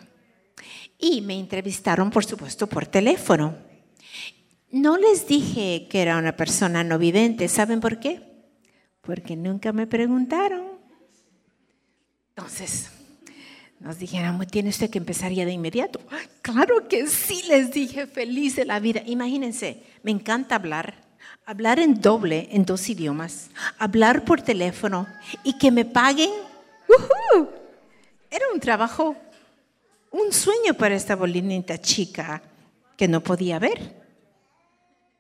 [0.99, 3.57] y me entrevistaron, por supuesto, por teléfono.
[4.71, 7.49] No les dije que era una persona no vidente.
[7.49, 8.21] ¿Saben por qué?
[9.01, 10.65] Porque nunca me preguntaron.
[12.31, 12.91] Entonces,
[13.85, 16.01] nos dijeron, ¿tiene usted que empezar ya de inmediato?
[16.41, 19.03] Claro que sí, les dije, feliz de la vida.
[19.05, 20.95] Imagínense, me encanta hablar,
[21.45, 25.07] hablar en doble, en dos idiomas, hablar por teléfono
[25.43, 26.31] y que me paguen.
[28.31, 29.17] Era un trabajo,
[30.11, 32.41] un sueño para esta bolinita chica
[32.97, 34.03] que no podía ver.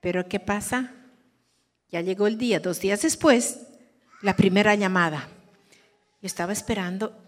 [0.01, 0.91] Pero ¿qué pasa?
[1.91, 3.61] Ya llegó el día, dos días después,
[4.23, 5.29] la primera llamada.
[6.23, 7.24] Yo estaba esperando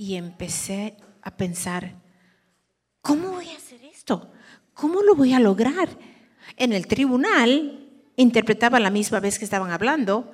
[0.00, 1.92] y empecé a pensar,
[3.02, 4.32] ¿cómo voy a hacer esto?
[4.72, 5.90] ¿Cómo lo voy a lograr?
[6.56, 7.86] En el tribunal
[8.16, 10.32] interpretaba la misma vez que estaban hablando,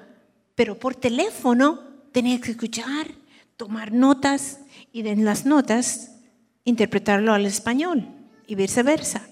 [0.54, 1.80] pero por teléfono
[2.12, 3.08] tenía que escuchar,
[3.56, 4.60] tomar notas
[4.92, 6.12] y en las notas
[6.62, 8.06] interpretarlo al español
[8.46, 9.28] y viceversa.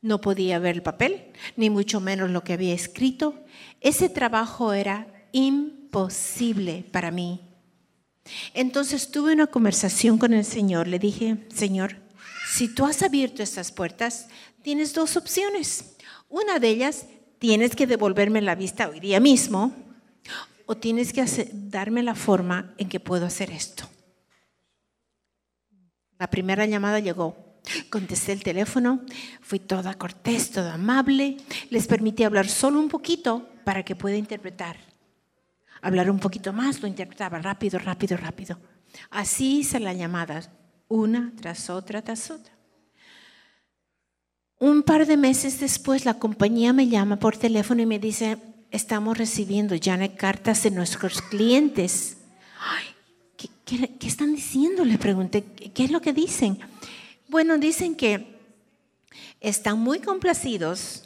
[0.00, 3.34] No podía ver el papel, ni mucho menos lo que había escrito.
[3.82, 7.45] Ese trabajo era imposible para mí.
[8.54, 10.88] Entonces tuve una conversación con el Señor.
[10.88, 11.96] Le dije, Señor,
[12.48, 14.28] si tú has abierto estas puertas,
[14.62, 15.96] tienes dos opciones.
[16.28, 17.06] Una de ellas,
[17.38, 19.74] tienes que devolverme la vista hoy día mismo
[20.66, 23.88] o tienes que darme la forma en que puedo hacer esto.
[26.18, 27.36] La primera llamada llegó.
[27.90, 29.00] Contesté el teléfono,
[29.40, 31.36] fui toda cortés, toda amable,
[31.68, 34.76] les permití hablar solo un poquito para que pueda interpretar.
[35.86, 38.58] Hablar un poquito más, lo interpretaba rápido, rápido, rápido.
[39.08, 40.42] Así hice la llamada,
[40.88, 42.52] una tras otra, tras otra.
[44.58, 48.36] Un par de meses después, la compañía me llama por teléfono y me dice,
[48.72, 52.16] estamos recibiendo ya cartas de nuestros clientes.
[53.36, 53.48] ¿qué,
[53.96, 54.84] qué, están diciendo?
[54.84, 56.58] Le pregunté, ¿qué es lo que dicen?
[57.28, 58.40] Bueno, dicen que
[59.38, 61.05] están muy complacidos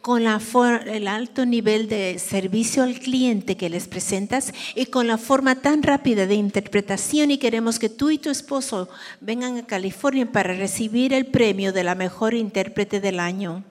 [0.00, 5.56] con el alto nivel de servicio al cliente que les presentas y con la forma
[5.56, 8.88] tan rápida de interpretación y queremos que tú y tu esposo
[9.20, 13.64] vengan a California para recibir el premio de la mejor intérprete del año.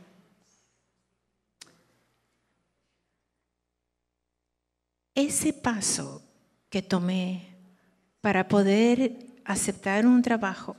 [5.16, 6.22] Ese paso
[6.70, 7.56] que tomé
[8.22, 10.76] para poder aceptar un trabajo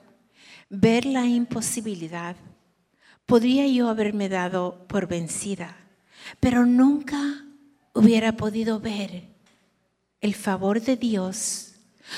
[0.71, 2.37] ver la imposibilidad,
[3.31, 5.77] podría yo haberme dado por vencida,
[6.41, 7.45] pero nunca
[7.95, 9.23] hubiera podido ver
[10.21, 11.75] el favor de Dios,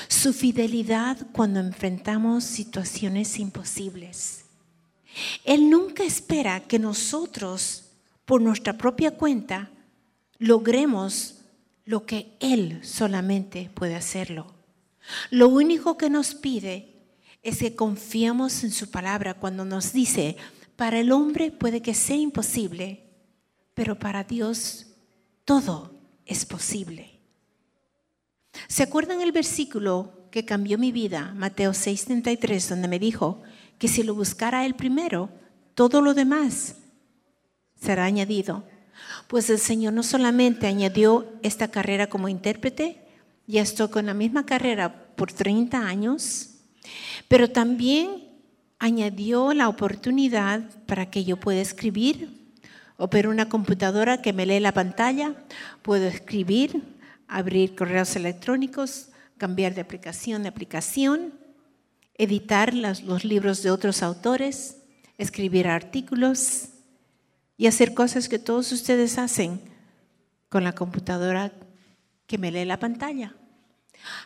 [0.07, 4.45] su fidelidad cuando enfrentamos situaciones imposibles.
[5.45, 7.91] Él nunca espera que nosotros,
[8.25, 9.69] por nuestra propia cuenta,
[10.39, 11.41] logremos
[11.85, 14.51] lo que Él solamente puede hacerlo.
[15.29, 16.91] Lo único que nos pide
[17.43, 20.37] es que confiamos en su palabra cuando nos dice,
[20.83, 23.05] para el hombre puede que sea imposible,
[23.73, 24.87] pero para Dios
[25.45, 27.21] todo es posible.
[28.67, 33.41] ¿Se acuerdan el versículo que cambió mi vida, Mateo 6:33, donde me dijo
[33.79, 35.29] que si lo buscara él primero,
[35.73, 36.75] todo lo demás
[37.79, 38.65] será añadido?
[39.29, 43.07] Pues el Señor no solamente añadió esta carrera como intérprete,
[43.47, 46.55] ya estoy con la misma carrera por 30 años,
[47.29, 48.32] pero también
[48.83, 52.51] añadió la oportunidad para que yo pueda escribir,
[52.97, 55.35] operar una computadora que me lee la pantalla,
[55.83, 56.83] puedo escribir,
[57.29, 61.33] abrir correos electrónicos, cambiar de aplicación de aplicación,
[62.17, 64.75] editar los libros de otros autores,
[65.17, 66.67] escribir artículos
[67.55, 69.61] y hacer cosas que todos ustedes hacen
[70.49, 71.53] con la computadora
[72.27, 73.33] que me lee la pantalla.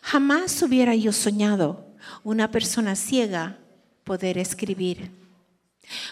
[0.02, 1.94] Jamás hubiera yo soñado
[2.24, 3.60] una persona ciega
[4.08, 5.12] poder escribir.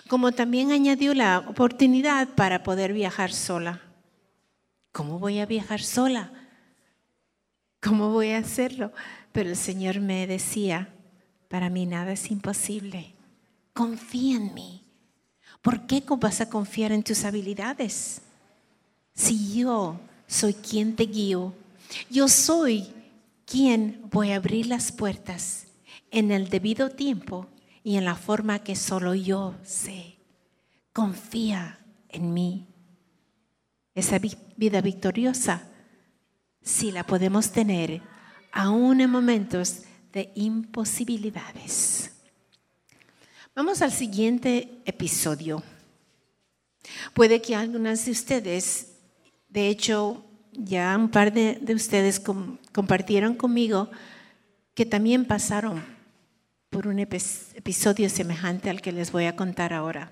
[0.10, 3.81] Como también añadió la oportunidad para poder viajar sola.
[4.91, 6.29] ¿Cómo voy a viajar sola?
[7.81, 8.91] ¿Cómo voy a hacerlo?
[9.31, 10.89] Pero el Señor me decía,
[11.47, 13.13] para mí nada es imposible.
[13.73, 14.84] Confía en mí.
[15.62, 18.21] ¿Por qué vas a confiar en tus habilidades?
[19.13, 21.53] Si yo soy quien te guío,
[22.10, 22.88] yo soy
[23.45, 25.67] quien voy a abrir las puertas
[26.12, 27.47] en el debido tiempo
[27.86, 30.17] y en la forma que solo yo sé.
[30.91, 32.67] Confía en mí.
[33.93, 34.19] Esa
[34.58, 35.67] vida victoriosa,
[36.63, 38.02] si la podemos tener,
[38.52, 42.12] aún en momentos de imposibilidades.
[43.54, 45.62] Vamos al siguiente episodio.
[47.13, 48.96] Puede que algunas de ustedes,
[49.48, 53.92] de hecho, ya un par de, ustedes compartieron conmigo
[54.73, 55.94] que también pasaron
[56.76, 60.12] por un episodio semejante al que les voy a contar ahora.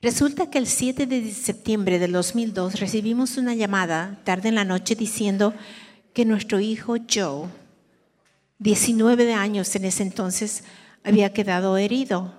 [0.00, 4.94] Resulta que el 7 de septiembre del 2002 recibimos una llamada tarde en la noche
[4.94, 5.52] diciendo
[6.14, 7.46] que nuestro hijo Joe,
[8.58, 10.64] 19 de años en ese entonces,
[11.04, 12.32] había quedado herido.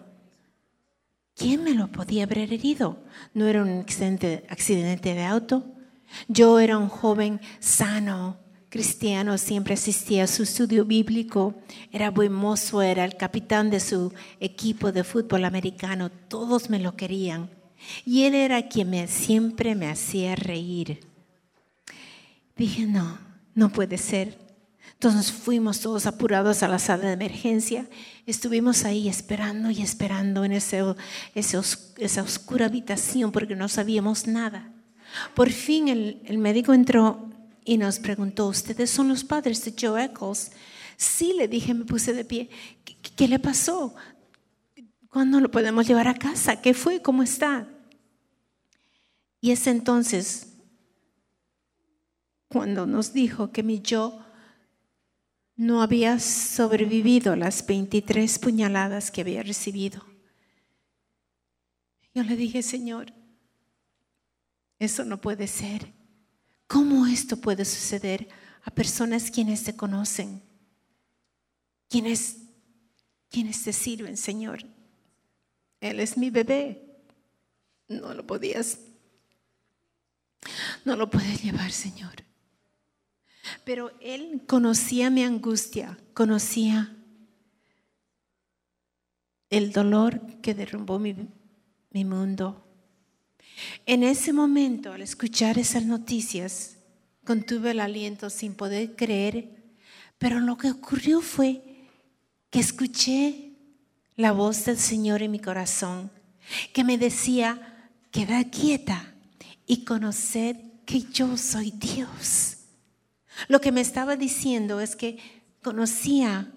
[1.35, 2.97] ¿quién me lo podía haber herido?
[3.35, 5.63] No era un accidente, accidente de auto.
[6.27, 11.55] Yo era un joven sano, cristiano, siempre asistía a su estudio bíblico,
[11.91, 16.95] era buen mozo, era el capitán de su equipo de fútbol americano, todos me lo
[16.95, 17.49] querían.
[18.05, 20.99] Y él era quien me, siempre me hacía reír.
[22.55, 23.17] Dije, no,
[23.55, 24.37] no puede ser.
[24.93, 27.87] Entonces fuimos todos apurados a la sala de emergencia.
[28.25, 30.83] Estuvimos ahí esperando y esperando en ese,
[31.33, 34.73] esa oscura habitación porque no sabíamos nada.
[35.35, 37.28] Por fin el, el médico entró
[37.69, 40.51] y nos preguntó, ¿ustedes son los padres de Joe Eccles?
[40.97, 42.49] Sí, le dije, me puse de pie.
[43.15, 43.93] ¿Qué, le pasó?
[45.07, 46.63] ¿Cuándo lo podemos llevar a casa?
[46.63, 46.99] ¿Qué fue?
[47.03, 47.67] ¿Cómo está?
[49.39, 50.47] Y es entonces
[52.47, 54.19] cuando nos dijo que mi yo
[55.55, 60.03] no había sobrevivido las 23 puñaladas que había recibido.
[62.15, 63.13] Yo le dije, Señor,
[64.79, 65.98] eso no puede ser.
[66.69, 68.29] ¿Cómo esto puede suceder
[68.61, 70.43] a personas quienes te conocen?
[71.89, 72.37] Quienes,
[73.27, 74.59] quienes te sirven, Señor.
[75.81, 77.01] Él es mi bebé.
[77.87, 78.77] No lo podías,
[80.85, 82.23] no lo puedes llevar, Señor.
[83.65, 86.95] Pero Él conocía mi angustia, conocía
[89.49, 91.15] el dolor que derrumbó mi,
[91.89, 92.68] mi mundo.
[93.85, 96.77] En ese momento, al escuchar esas noticias,
[97.25, 99.73] contuve el aliento sin poder creer,
[100.17, 101.61] pero lo que ocurrió fue
[102.49, 103.53] que escuché
[104.15, 106.11] la voz del Señor en mi corazón,
[106.73, 109.13] que me decía, queda quieta
[109.65, 112.57] y conocer que yo soy Dios.
[113.47, 115.19] Lo que me estaba diciendo es que
[115.63, 116.51] conocía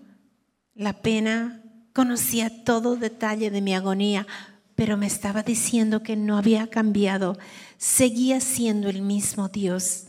[0.74, 4.26] la pena, conocía todo detalle de mi agonía,
[4.74, 7.38] pero me estaba diciendo que no había cambiado,
[7.78, 10.04] seguía siendo el mismo Dios,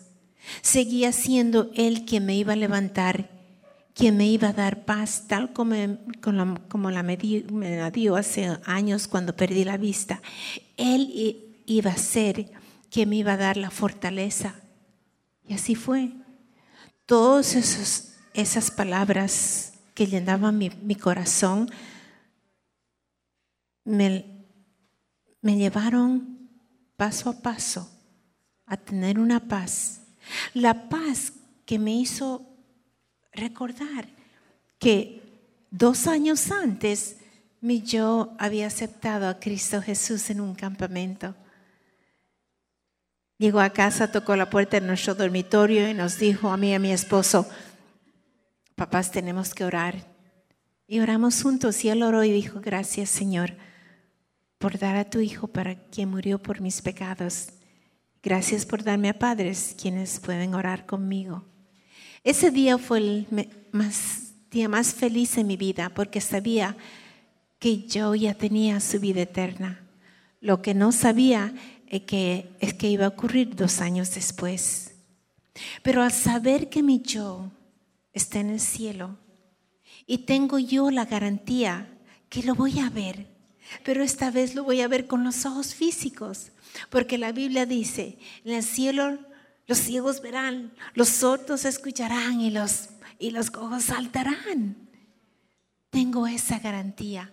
[0.62, 3.30] seguía siendo Él quien me iba a levantar,
[3.94, 5.76] quien me iba a dar paz, tal como,
[6.68, 7.18] como la me,
[7.52, 10.22] me la dio hace años cuando perdí la vista.
[10.78, 12.52] Él iba a ser
[12.90, 14.56] quien me iba a dar la fortaleza.
[15.48, 16.12] Y así fue
[17.06, 17.56] todas
[18.34, 21.70] esas palabras que llenaban mi, mi corazón
[23.86, 24.33] me,
[25.44, 26.50] me llevaron
[26.96, 27.88] paso a paso
[28.66, 30.02] a tener una paz.
[30.54, 31.34] La paz
[31.66, 32.48] que me hizo
[33.34, 34.08] recordar
[34.80, 35.22] que
[35.70, 37.18] dos años antes
[37.60, 41.36] mi yo había aceptado a Cristo Jesús en un campamento.
[43.38, 46.74] Llegó a casa, tocó la puerta de nuestro dormitorio y nos dijo a mí y
[46.74, 47.46] a mi esposo,
[48.76, 50.08] papás, tenemos que orar.
[50.88, 53.54] Y oramos juntos y él oró y dijo, gracias Señor
[54.64, 57.50] por dar a tu Hijo para quien murió por mis pecados.
[58.24, 61.44] Gracias por darme a padres quienes pueden orar conmigo.
[62.24, 63.28] Ese día fue el
[64.50, 66.78] día más feliz en mi vida porque sabía
[67.60, 69.86] que yo ya tenía su vida eterna.
[70.40, 71.54] Lo que no sabía
[72.08, 74.96] que, es que iba a ocurrir dos años después.
[75.82, 77.52] Pero al saber que mi yo
[78.14, 79.18] está en el cielo
[80.08, 81.90] y tengo yo la garantía
[82.30, 83.33] que lo voy a ver,
[83.84, 86.52] pero esta vez lo voy a ver con los ojos físicos,
[86.90, 89.20] porque la Biblia dice, en el cielo
[89.68, 94.76] los ciegos verán, los sordos escucharán y los, y los cojos saltarán.
[95.90, 97.32] Tengo esa garantía.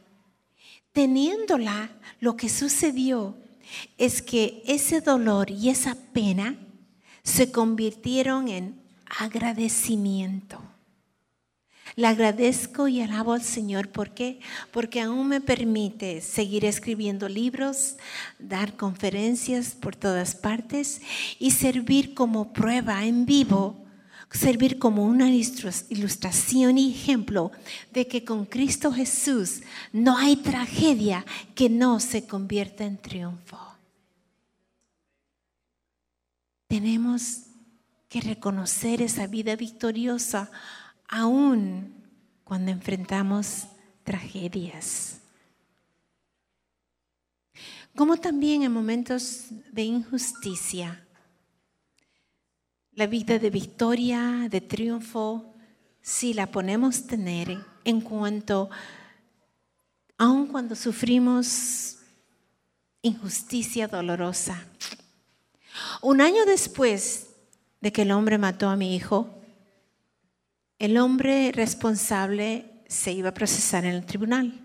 [0.92, 3.36] Teniéndola, lo que sucedió
[3.96, 6.56] es que ese dolor y esa pena
[7.22, 8.80] se convirtieron en
[9.18, 10.60] agradecimiento.
[11.96, 13.88] Le agradezco y alabo al Señor.
[13.88, 14.40] ¿Por qué?
[14.70, 17.96] Porque aún me permite seguir escribiendo libros,
[18.38, 21.00] dar conferencias por todas partes
[21.38, 23.80] y servir como prueba en vivo
[24.32, 27.50] servir como una ilustración y ejemplo
[27.92, 29.62] de que con Cristo Jesús
[29.92, 31.24] no hay tragedia
[31.54, 33.58] que no se convierta en triunfo.
[36.68, 37.46] Tenemos
[38.08, 40.50] que reconocer esa vida victoriosa
[41.10, 41.92] aún
[42.44, 43.66] cuando enfrentamos
[44.04, 45.20] tragedias.
[47.94, 51.04] Como también en momentos de injusticia
[52.92, 55.54] la vida de victoria, de triunfo,
[56.02, 58.68] si la ponemos tener en cuanto,
[60.18, 61.96] aun cuando sufrimos
[63.00, 64.66] injusticia dolorosa.
[66.02, 67.28] Un año después
[67.80, 69.39] de que el hombre mató a mi hijo,
[70.80, 74.58] el hombre responsable se iba a procesar en el tribunal.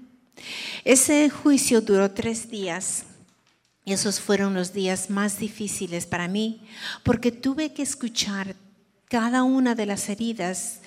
[0.85, 3.03] Ese juicio duró tres días.
[3.83, 6.61] Y esos fueron los días más difíciles para mí,
[7.03, 8.55] porque tuve que escuchar
[9.09, 10.79] cada una de las heridas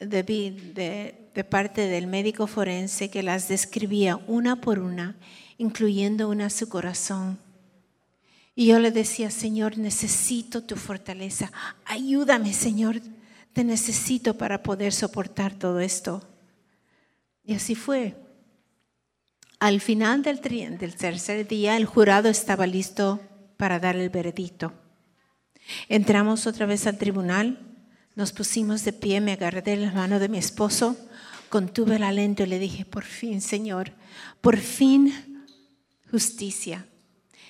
[0.00, 5.16] de, de, de, parte del médico forense que las describía una por una,
[5.58, 7.38] incluyendo una a su corazón.
[8.54, 11.52] Y yo le decía, Señor, necesito tu fortaleza.
[11.84, 13.02] Ayúdame, Señor.
[13.64, 16.22] Necesito para poder soportar todo esto.
[17.44, 18.14] Y así fue.
[19.58, 23.20] Al final del, del tercer día, el jurado estaba listo
[23.56, 24.72] para dar el veredicto.
[25.88, 27.58] Entramos otra vez al tribunal,
[28.14, 30.96] nos pusimos de pie, me agarré de la mano de mi esposo,
[31.48, 33.92] contuve el aliento y le dije, por fin, Señor,
[34.40, 35.46] por fin
[36.10, 36.86] justicia.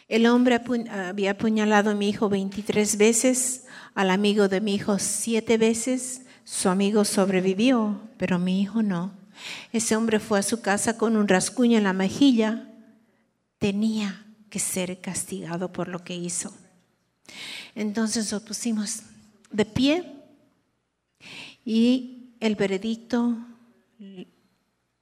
[0.09, 5.59] El hombre había apuñalado a mi hijo 23 veces, al amigo de mi hijo siete
[5.59, 9.13] veces, su amigo sobrevivió, pero mi hijo no.
[9.71, 12.69] Ese hombre fue a su casa con un rasguño en la mejilla.
[13.59, 16.55] Tenía que ser castigado por lo que hizo.
[17.75, 19.03] Entonces nos pusimos
[19.51, 20.15] de pie
[21.67, 23.37] y el veredicto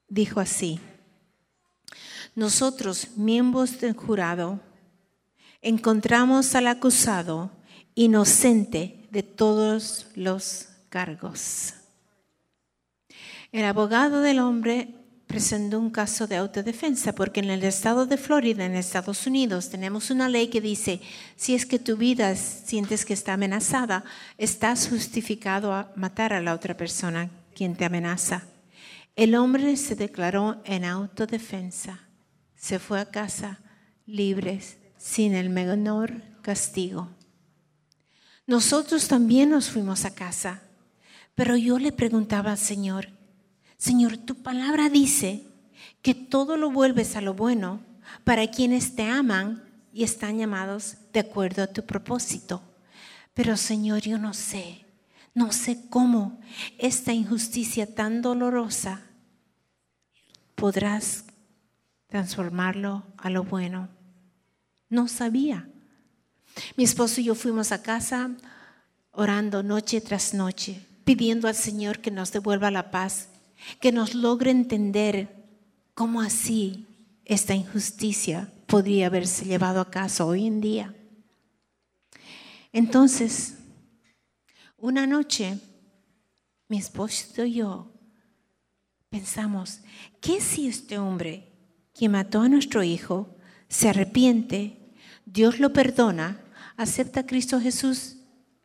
[0.08, 0.80] dijo así.
[2.34, 4.60] Nosotros, miembros del jurado,
[5.66, 7.50] encontramos al acusado
[7.96, 11.74] inocente de todos los cargos.
[13.50, 14.94] El abogado del hombre
[15.26, 20.12] presentó un caso de autodefensa porque en el estado de Florida, en Estados Unidos, tenemos
[20.12, 21.00] una ley que dice,
[21.34, 24.04] si es que tu vida sientes que está amenazada,
[24.38, 28.44] estás justificado a matar a la otra persona quien te amenaza.
[29.16, 32.06] El hombre se declaró en autodefensa,
[32.54, 33.58] se fue a casa
[34.06, 34.60] libre,
[35.06, 37.08] sin el menor castigo.
[38.44, 40.62] Nosotros también nos fuimos a casa,
[41.36, 43.08] pero yo le preguntaba al Señor,
[43.76, 45.44] Señor, tu palabra dice
[46.02, 47.80] que todo lo vuelves a lo bueno
[48.24, 52.60] para quienes te aman y están llamados de acuerdo a tu propósito.
[53.32, 54.84] Pero Señor, yo no sé,
[55.34, 56.40] no sé cómo
[56.78, 59.02] esta injusticia tan dolorosa
[60.56, 61.26] podrás
[62.08, 63.95] transformarlo a lo bueno.
[64.88, 65.68] No sabía.
[66.76, 68.30] Mi esposo y yo fuimos a casa
[69.12, 73.28] orando noche tras noche, pidiendo al Señor que nos devuelva la paz
[73.80, 75.44] que nos logre entender
[75.94, 76.86] cómo así
[77.24, 80.94] esta injusticia podría haberse llevado a caso hoy en día.
[82.72, 83.58] Entonces,
[84.76, 85.58] una noche,
[86.68, 87.90] mi esposo y yo
[89.08, 89.80] pensamos,
[90.20, 91.52] ¿qué si este hombre
[91.94, 93.35] que mató a nuestro hijo
[93.76, 94.78] se arrepiente,
[95.26, 96.40] Dios lo perdona,
[96.78, 98.16] acepta a Cristo Jesús?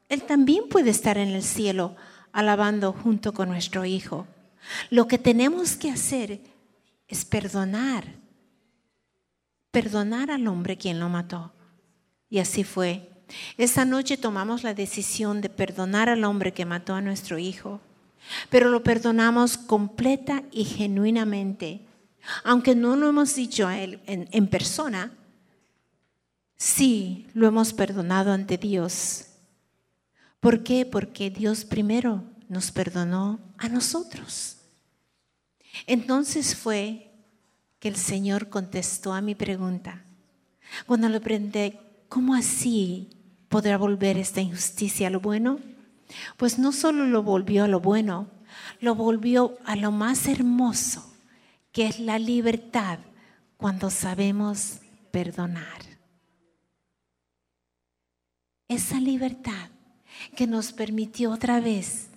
[0.07, 1.97] Él también puede estar en el cielo
[2.31, 4.25] alabando junto con nuestro hijo.
[4.89, 6.39] Lo que tenemos que hacer
[7.09, 8.05] es perdonar,
[9.71, 11.51] perdonar al hombre quien lo mató.
[12.29, 13.09] Y así fue.
[13.57, 17.81] Esa noche tomamos la decisión de perdonar al hombre que mató a nuestro hijo,
[18.49, 21.81] pero lo perdonamos completa y genuinamente.
[22.43, 25.11] Aunque no lo hemos dicho a él en, persona,
[26.57, 29.25] sí lo hemos perdonado ante Dios.
[30.39, 30.85] ¿Por qué?
[30.85, 34.57] Porque Dios primero nos perdonó a nosotros.
[35.87, 37.11] Entonces fue
[37.79, 40.03] que el Señor contestó a mi pregunta.
[40.85, 43.09] Cuando le pregunté, ¿cómo así
[43.49, 45.59] podrá volver esta injusticia a lo bueno?
[46.37, 48.27] Pues no solo lo volvió a lo bueno,
[48.79, 51.10] lo volvió a lo más hermoso,
[51.71, 52.99] que es la libertad
[53.57, 54.79] cuando sabemos
[55.11, 55.81] perdonar.
[58.67, 59.69] Esa libertad
[60.35, 62.07] que nos permitió otra vez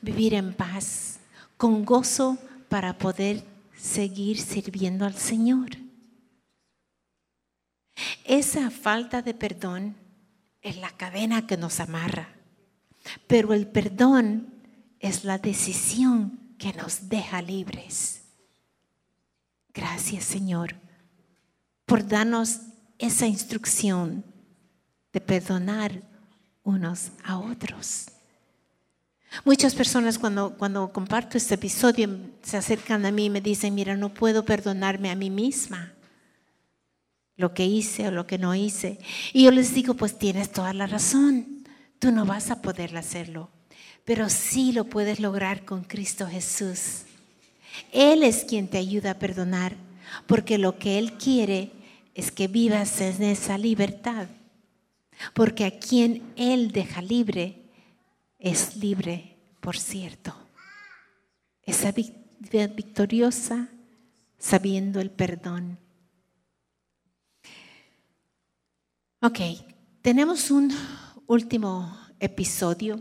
[0.00, 1.20] vivir en paz,
[1.56, 2.38] con gozo
[2.68, 3.44] para poder
[3.76, 5.70] seguir sirviendo al Señor.
[8.24, 9.96] Esa falta de perdón
[10.62, 12.28] es la cadena que nos amarra,
[13.26, 14.54] pero el perdón
[15.00, 18.19] es la decisión que nos deja libres.
[19.72, 20.74] Gracias Señor
[21.86, 22.60] por darnos
[22.98, 24.24] esa instrucción
[25.12, 26.02] de perdonar
[26.62, 28.06] unos a otros.
[29.44, 32.08] Muchas personas cuando, cuando comparto este episodio
[32.42, 35.92] se acercan a mí y me dicen, mira, no puedo perdonarme a mí misma
[37.36, 38.98] lo que hice o lo que no hice.
[39.32, 41.64] Y yo les digo, pues tienes toda la razón,
[41.98, 43.50] tú no vas a poder hacerlo,
[44.04, 47.04] pero sí lo puedes lograr con Cristo Jesús.
[47.92, 49.76] Él es quien te ayuda a perdonar,
[50.26, 51.72] porque lo que Él quiere
[52.14, 54.28] es que vivas en esa libertad,
[55.34, 57.62] porque a quien Él deja libre,
[58.38, 60.34] es libre, por cierto.
[61.62, 63.68] Esa victoriosa
[64.38, 65.78] sabiendo el perdón.
[69.20, 69.38] Ok,
[70.00, 70.74] tenemos un
[71.26, 72.98] último episodio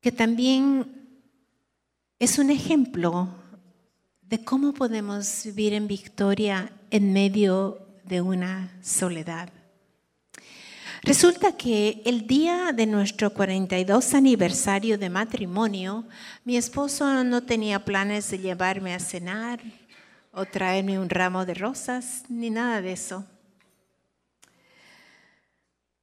[0.00, 1.01] que también
[2.22, 3.28] es un ejemplo
[4.20, 9.48] de cómo podemos vivir en victoria en medio de una soledad.
[11.02, 16.06] Resulta que el día de nuestro 42 aniversario de matrimonio,
[16.44, 19.60] mi esposo no tenía planes de llevarme a cenar
[20.30, 23.26] o traerme un ramo de rosas, ni nada de eso.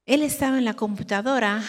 [0.06, 1.64] Él estaba en la computadora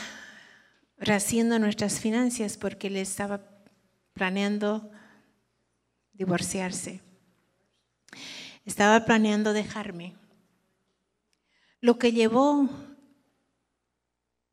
[0.98, 3.59] rehaciendo nuestras finanzas porque él estaba
[4.12, 4.90] planeando
[6.12, 7.00] divorciarse.
[8.64, 10.16] Estaba planeando dejarme.
[11.80, 12.68] Lo que llevó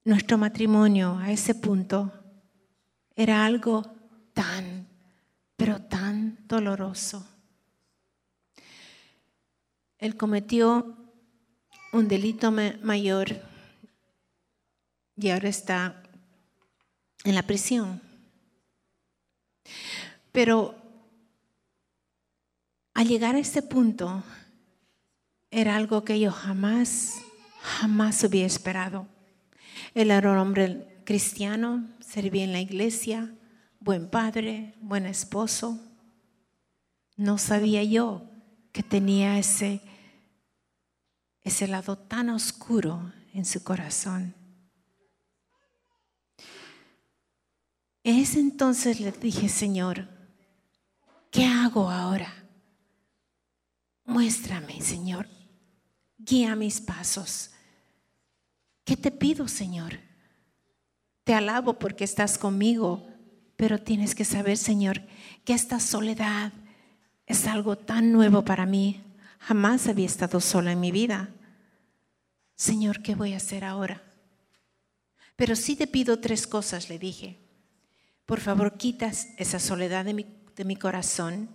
[0.05, 2.13] nuestro matrimonio a ese punto
[3.15, 3.83] era algo
[4.33, 4.87] tan,
[5.57, 7.27] pero tan doloroso.
[9.97, 10.95] Él cometió
[11.91, 13.41] un delito mayor
[15.17, 16.03] y ahora está
[17.23, 18.06] en la prisión.
[20.31, 20.75] Pero
[22.93, 24.23] al llegar a ese punto
[25.51, 27.15] era algo que yo jamás,
[27.61, 29.07] jamás hubiera esperado.
[29.93, 33.33] Él era un hombre cristiano, servía en la iglesia,
[33.79, 35.79] buen padre, buen esposo.
[37.15, 38.29] No sabía yo
[38.71, 39.81] que tenía ese,
[41.41, 44.35] ese lado tan oscuro en su corazón.
[48.07, 50.07] En ese entonces le dije, Señor,
[51.29, 52.33] ¿qué hago ahora?
[54.05, 55.27] Muéstrame, Señor,
[56.17, 57.51] guía mis pasos.
[58.85, 59.99] ¿Qué te pido, Señor?
[61.25, 63.05] Te alabo porque estás conmigo,
[63.57, 65.01] pero tienes que saber, Señor,
[65.43, 66.53] que esta soledad
[67.25, 69.03] es algo tan nuevo para mí.
[69.39, 71.29] Jamás había estado sola en mi vida.
[72.55, 74.01] Señor, ¿qué voy a hacer ahora?
[75.35, 77.46] Pero sí te pido tres cosas, le dije.
[78.27, 80.25] Por favor, quitas esa soledad de mi,
[80.57, 81.49] de mi corazón.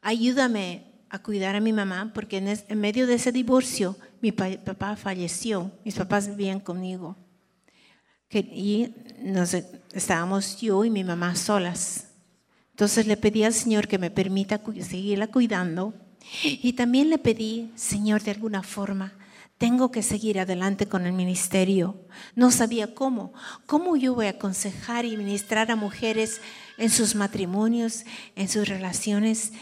[0.00, 5.70] Ayúdame a cuidar a mi mamá, porque en, medio de ese divorcio mi papá falleció,
[5.84, 7.16] mis papás vivían conmigo.
[8.30, 9.54] y nos,
[9.92, 12.08] estábamos yo y mi mamá solas.
[12.70, 15.92] Entonces le pedí al Señor que me permita seguirla cuidando.
[16.42, 19.12] Y también le pedí, Señor, de alguna forma,
[19.58, 22.06] tengo que seguir adelante con el ministerio.
[22.34, 23.32] No sabía cómo.
[23.66, 26.40] ¿Cómo yo voy a aconsejar y ministrar a mujeres
[26.76, 28.04] en sus matrimonios,
[28.34, 29.52] en sus relaciones?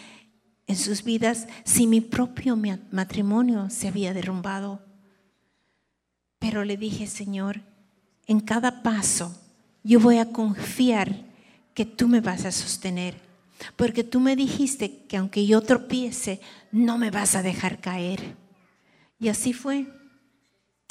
[0.67, 2.59] en sus vidas si mi propio
[2.91, 4.81] matrimonio se había derrumbado.
[6.39, 7.61] Pero le dije, Señor,
[8.27, 9.39] en cada paso
[9.83, 11.25] yo voy a confiar
[11.75, 13.21] que tú me vas a sostener,
[13.77, 16.41] porque tú me dijiste que aunque yo tropiece,
[16.71, 18.37] no me vas a dejar caer.
[19.19, 19.87] Y así fue.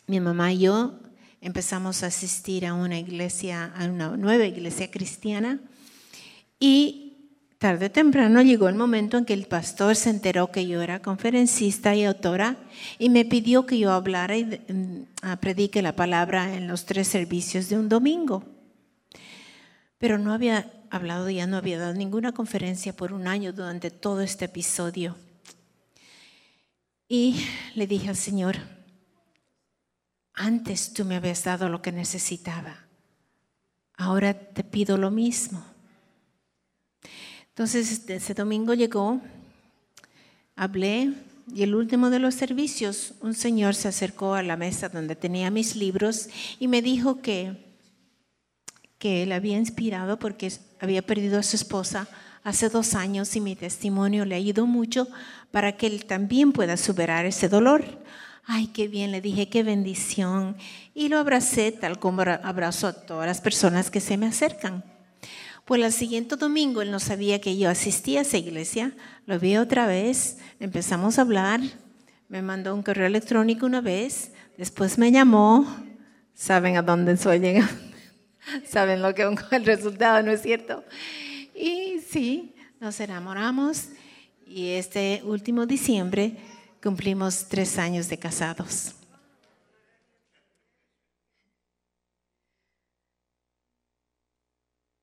[0.07, 0.99] Mi mamá y yo
[1.41, 5.59] empezamos a asistir a una iglesia, a una nueva iglesia cristiana,
[6.59, 7.03] y
[7.63, 11.01] Tarde o temprano llegó el momento en que el pastor se enteró que yo era
[11.01, 12.57] conferencista y autora
[12.99, 17.07] y me pidió que yo hablara y mm, ah, predique la palabra en los tres
[17.07, 18.43] servicios de un domingo.
[19.97, 24.19] Pero no había hablado, ya no había dado ninguna conferencia por un año durante todo
[24.19, 25.15] este episodio.
[27.07, 27.45] Y
[27.75, 28.57] le dije al Señor,
[30.33, 32.85] antes tú me habías dado lo que necesitaba,
[33.95, 35.63] ahora te pido lo mismo.
[37.49, 39.21] Entonces, este, ese domingo llegó,
[40.55, 41.13] hablé
[41.53, 45.51] y el último de los servicios, un señor se acercó a la mesa donde tenía
[45.51, 46.29] mis libros
[46.59, 47.75] y me dijo que,
[48.97, 52.07] que él había inspirado porque había perdido a su esposa
[52.43, 55.07] hace dos años y mi testimonio le ido mucho
[55.51, 57.83] para que él también pueda superar ese dolor.
[58.45, 60.57] Ay, qué bien, le dije, qué bendición.
[60.93, 64.83] Y lo abracé tal como abrazo a todas las personas que se me acercan.
[65.65, 68.91] Pues el siguiente domingo él no sabía que yo asistía a esa iglesia,
[69.25, 71.61] lo vi otra vez, empezamos a hablar,
[72.27, 75.65] me mandó un correo electrónico una vez, después me llamó,
[76.33, 77.71] saben a dónde soy llegando,
[78.67, 80.83] saben lo que es el resultado, ¿no es cierto?
[82.13, 83.87] Sí, nos enamoramos
[84.45, 86.37] y este último diciembre
[86.79, 88.93] cumplimos tres años de casados.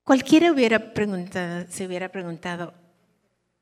[0.05, 2.75] Cualquiera hubiera preguntado, se hubiera preguntado,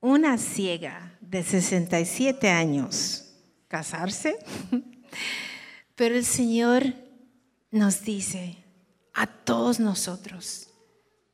[0.00, 3.32] una ciega de 67 años,
[3.66, 4.36] ¿casarse?
[5.94, 6.84] Pero el Señor
[7.70, 8.58] nos dice
[9.14, 10.68] a todos nosotros,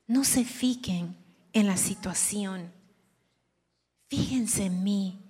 [0.06, 1.23] no se fijen
[1.54, 2.72] en la situación,
[4.08, 5.20] fíjense en mí,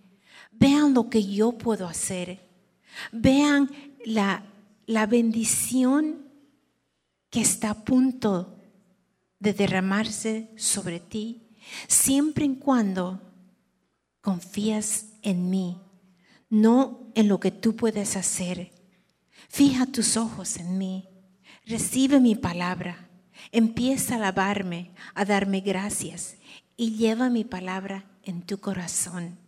[0.51, 2.41] vean lo que yo puedo hacer,
[3.13, 3.71] vean
[4.05, 4.45] la,
[4.87, 6.25] la bendición
[7.31, 8.57] que está a punto
[9.39, 11.51] de derramarse sobre ti,
[11.89, 13.21] siempre y cuando
[14.21, 15.81] confías en mí,
[16.49, 18.73] no en lo que tú puedes hacer.
[19.49, 21.09] Fija tus ojos en mí,
[21.67, 23.11] recibe mi palabra,
[23.55, 26.37] empieza a alabarme, a darme gracias
[26.77, 29.39] y lleva mi palabra en tu corazón.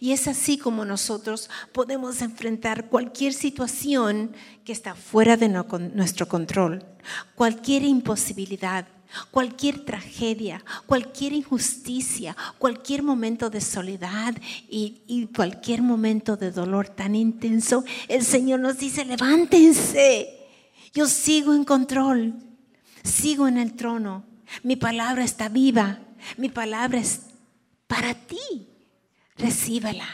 [0.00, 4.32] Y es así como nosotros podemos enfrentar cualquier situación
[4.64, 6.84] que está fuera de nuestro control,
[7.36, 8.88] cualquier imposibilidad,
[9.30, 14.34] cualquier tragedia, cualquier injusticia, cualquier momento de soledad
[14.68, 17.84] y, cualquier momento de dolor tan intenso.
[18.08, 20.48] El Señor nos dice, levántense,
[20.92, 22.34] yo sigo en control,
[23.06, 24.24] sigo en el trono,
[24.62, 26.00] mi palabra está viva,
[26.36, 27.22] mi palabra es
[27.86, 28.68] para ti
[29.36, 30.06] recíbala.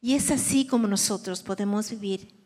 [0.00, 2.42] Y es así como nosotros podemos vivir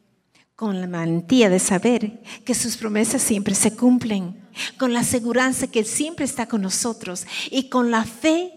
[0.54, 4.42] con la valentía de saber que sus promesas siempre se cumplen,
[4.78, 8.52] con la seguridad que Él siempre está con nosotros y con la fe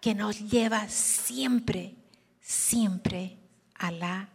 [0.00, 1.96] que nos lleva siempre,
[2.40, 3.38] siempre
[3.74, 4.28] a la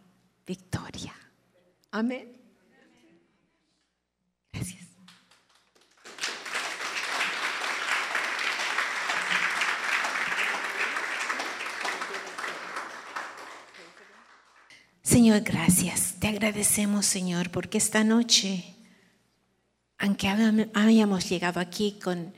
[0.46, 1.14] victoria.
[1.90, 2.40] Amén.
[4.52, 4.81] Gracias.
[15.02, 16.14] Señor, gracias.
[16.20, 18.76] Te agradecemos, Señor, porque esta noche,
[19.98, 22.32] aunque hayamos llegado aquí con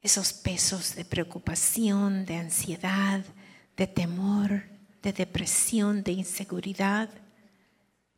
[0.00, 3.22] esos pesos de preocupación, de ansiedad,
[3.76, 4.62] de temor,
[5.02, 7.10] de depresión, de inseguridad,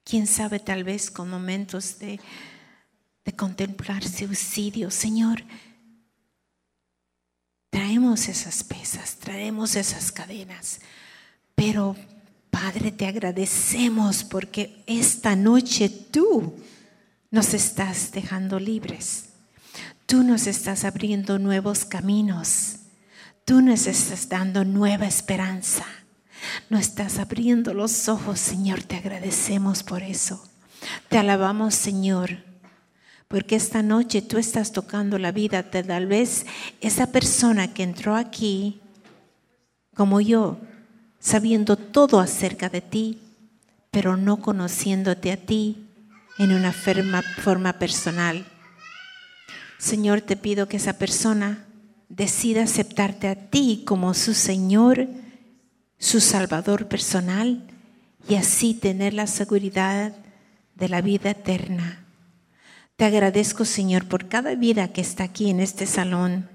[0.04, 2.20] quién sabe tal vez con momentos de,
[3.24, 5.42] de contemplar suicidio, Señor,
[7.70, 10.80] traemos esas pesas, traemos esas cadenas,
[11.56, 11.96] pero
[12.50, 16.54] Padre, te agradecemos porque esta noche tú
[17.30, 19.30] nos estás dejando libres.
[20.06, 22.76] Tú nos estás abriendo nuevos caminos.
[23.44, 25.84] Tú nos estás dando nueva esperanza.
[26.70, 28.82] Nos estás abriendo los ojos, Señor.
[28.82, 30.42] Te agradecemos por eso.
[31.08, 32.44] Te alabamos, Señor,
[33.26, 36.46] porque esta noche tú estás tocando la vida de tal vez
[36.80, 38.80] esa persona que entró aquí
[39.94, 40.58] como yo,
[41.20, 43.18] sabiendo todo acerca de ti,
[43.90, 45.88] pero no conociéndote a ti
[46.38, 48.46] en una forma personal.
[49.78, 51.66] Señor, te pido que esa persona
[52.08, 55.08] decida aceptarte a ti como su Señor,
[55.98, 57.62] su Salvador personal
[58.28, 60.14] y así tener la seguridad
[60.74, 62.04] de la vida eterna.
[62.96, 66.48] Te agradezco, Señor, por cada vida que está aquí en este salón.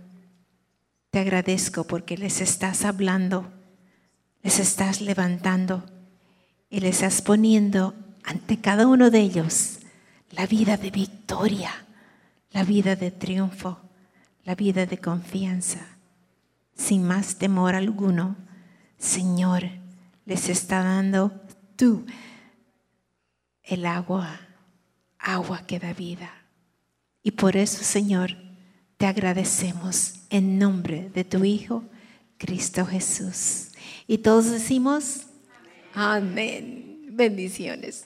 [1.10, 3.52] Te agradezco porque les estás hablando
[4.44, 5.84] les estás levantando
[6.70, 9.80] y les estás poniendo ante cada uno de ellos
[10.32, 11.72] la vida de victoria,
[12.52, 13.80] la vida de triunfo,
[14.44, 15.80] la vida de confianza.
[16.76, 18.36] Sin más temor alguno,
[18.98, 19.64] Señor,
[20.26, 21.32] les está dando
[21.76, 22.06] tú
[23.64, 24.40] el agua,
[25.20, 26.32] agua que da vida.
[27.22, 28.36] Y por eso, Señor,
[28.98, 31.84] te agradecemos en nombre de tu Hijo,
[32.38, 33.73] Cristo Jesús.
[34.08, 35.28] Y todos decimos,
[35.94, 37.06] amén.
[37.10, 38.06] Bendiciones.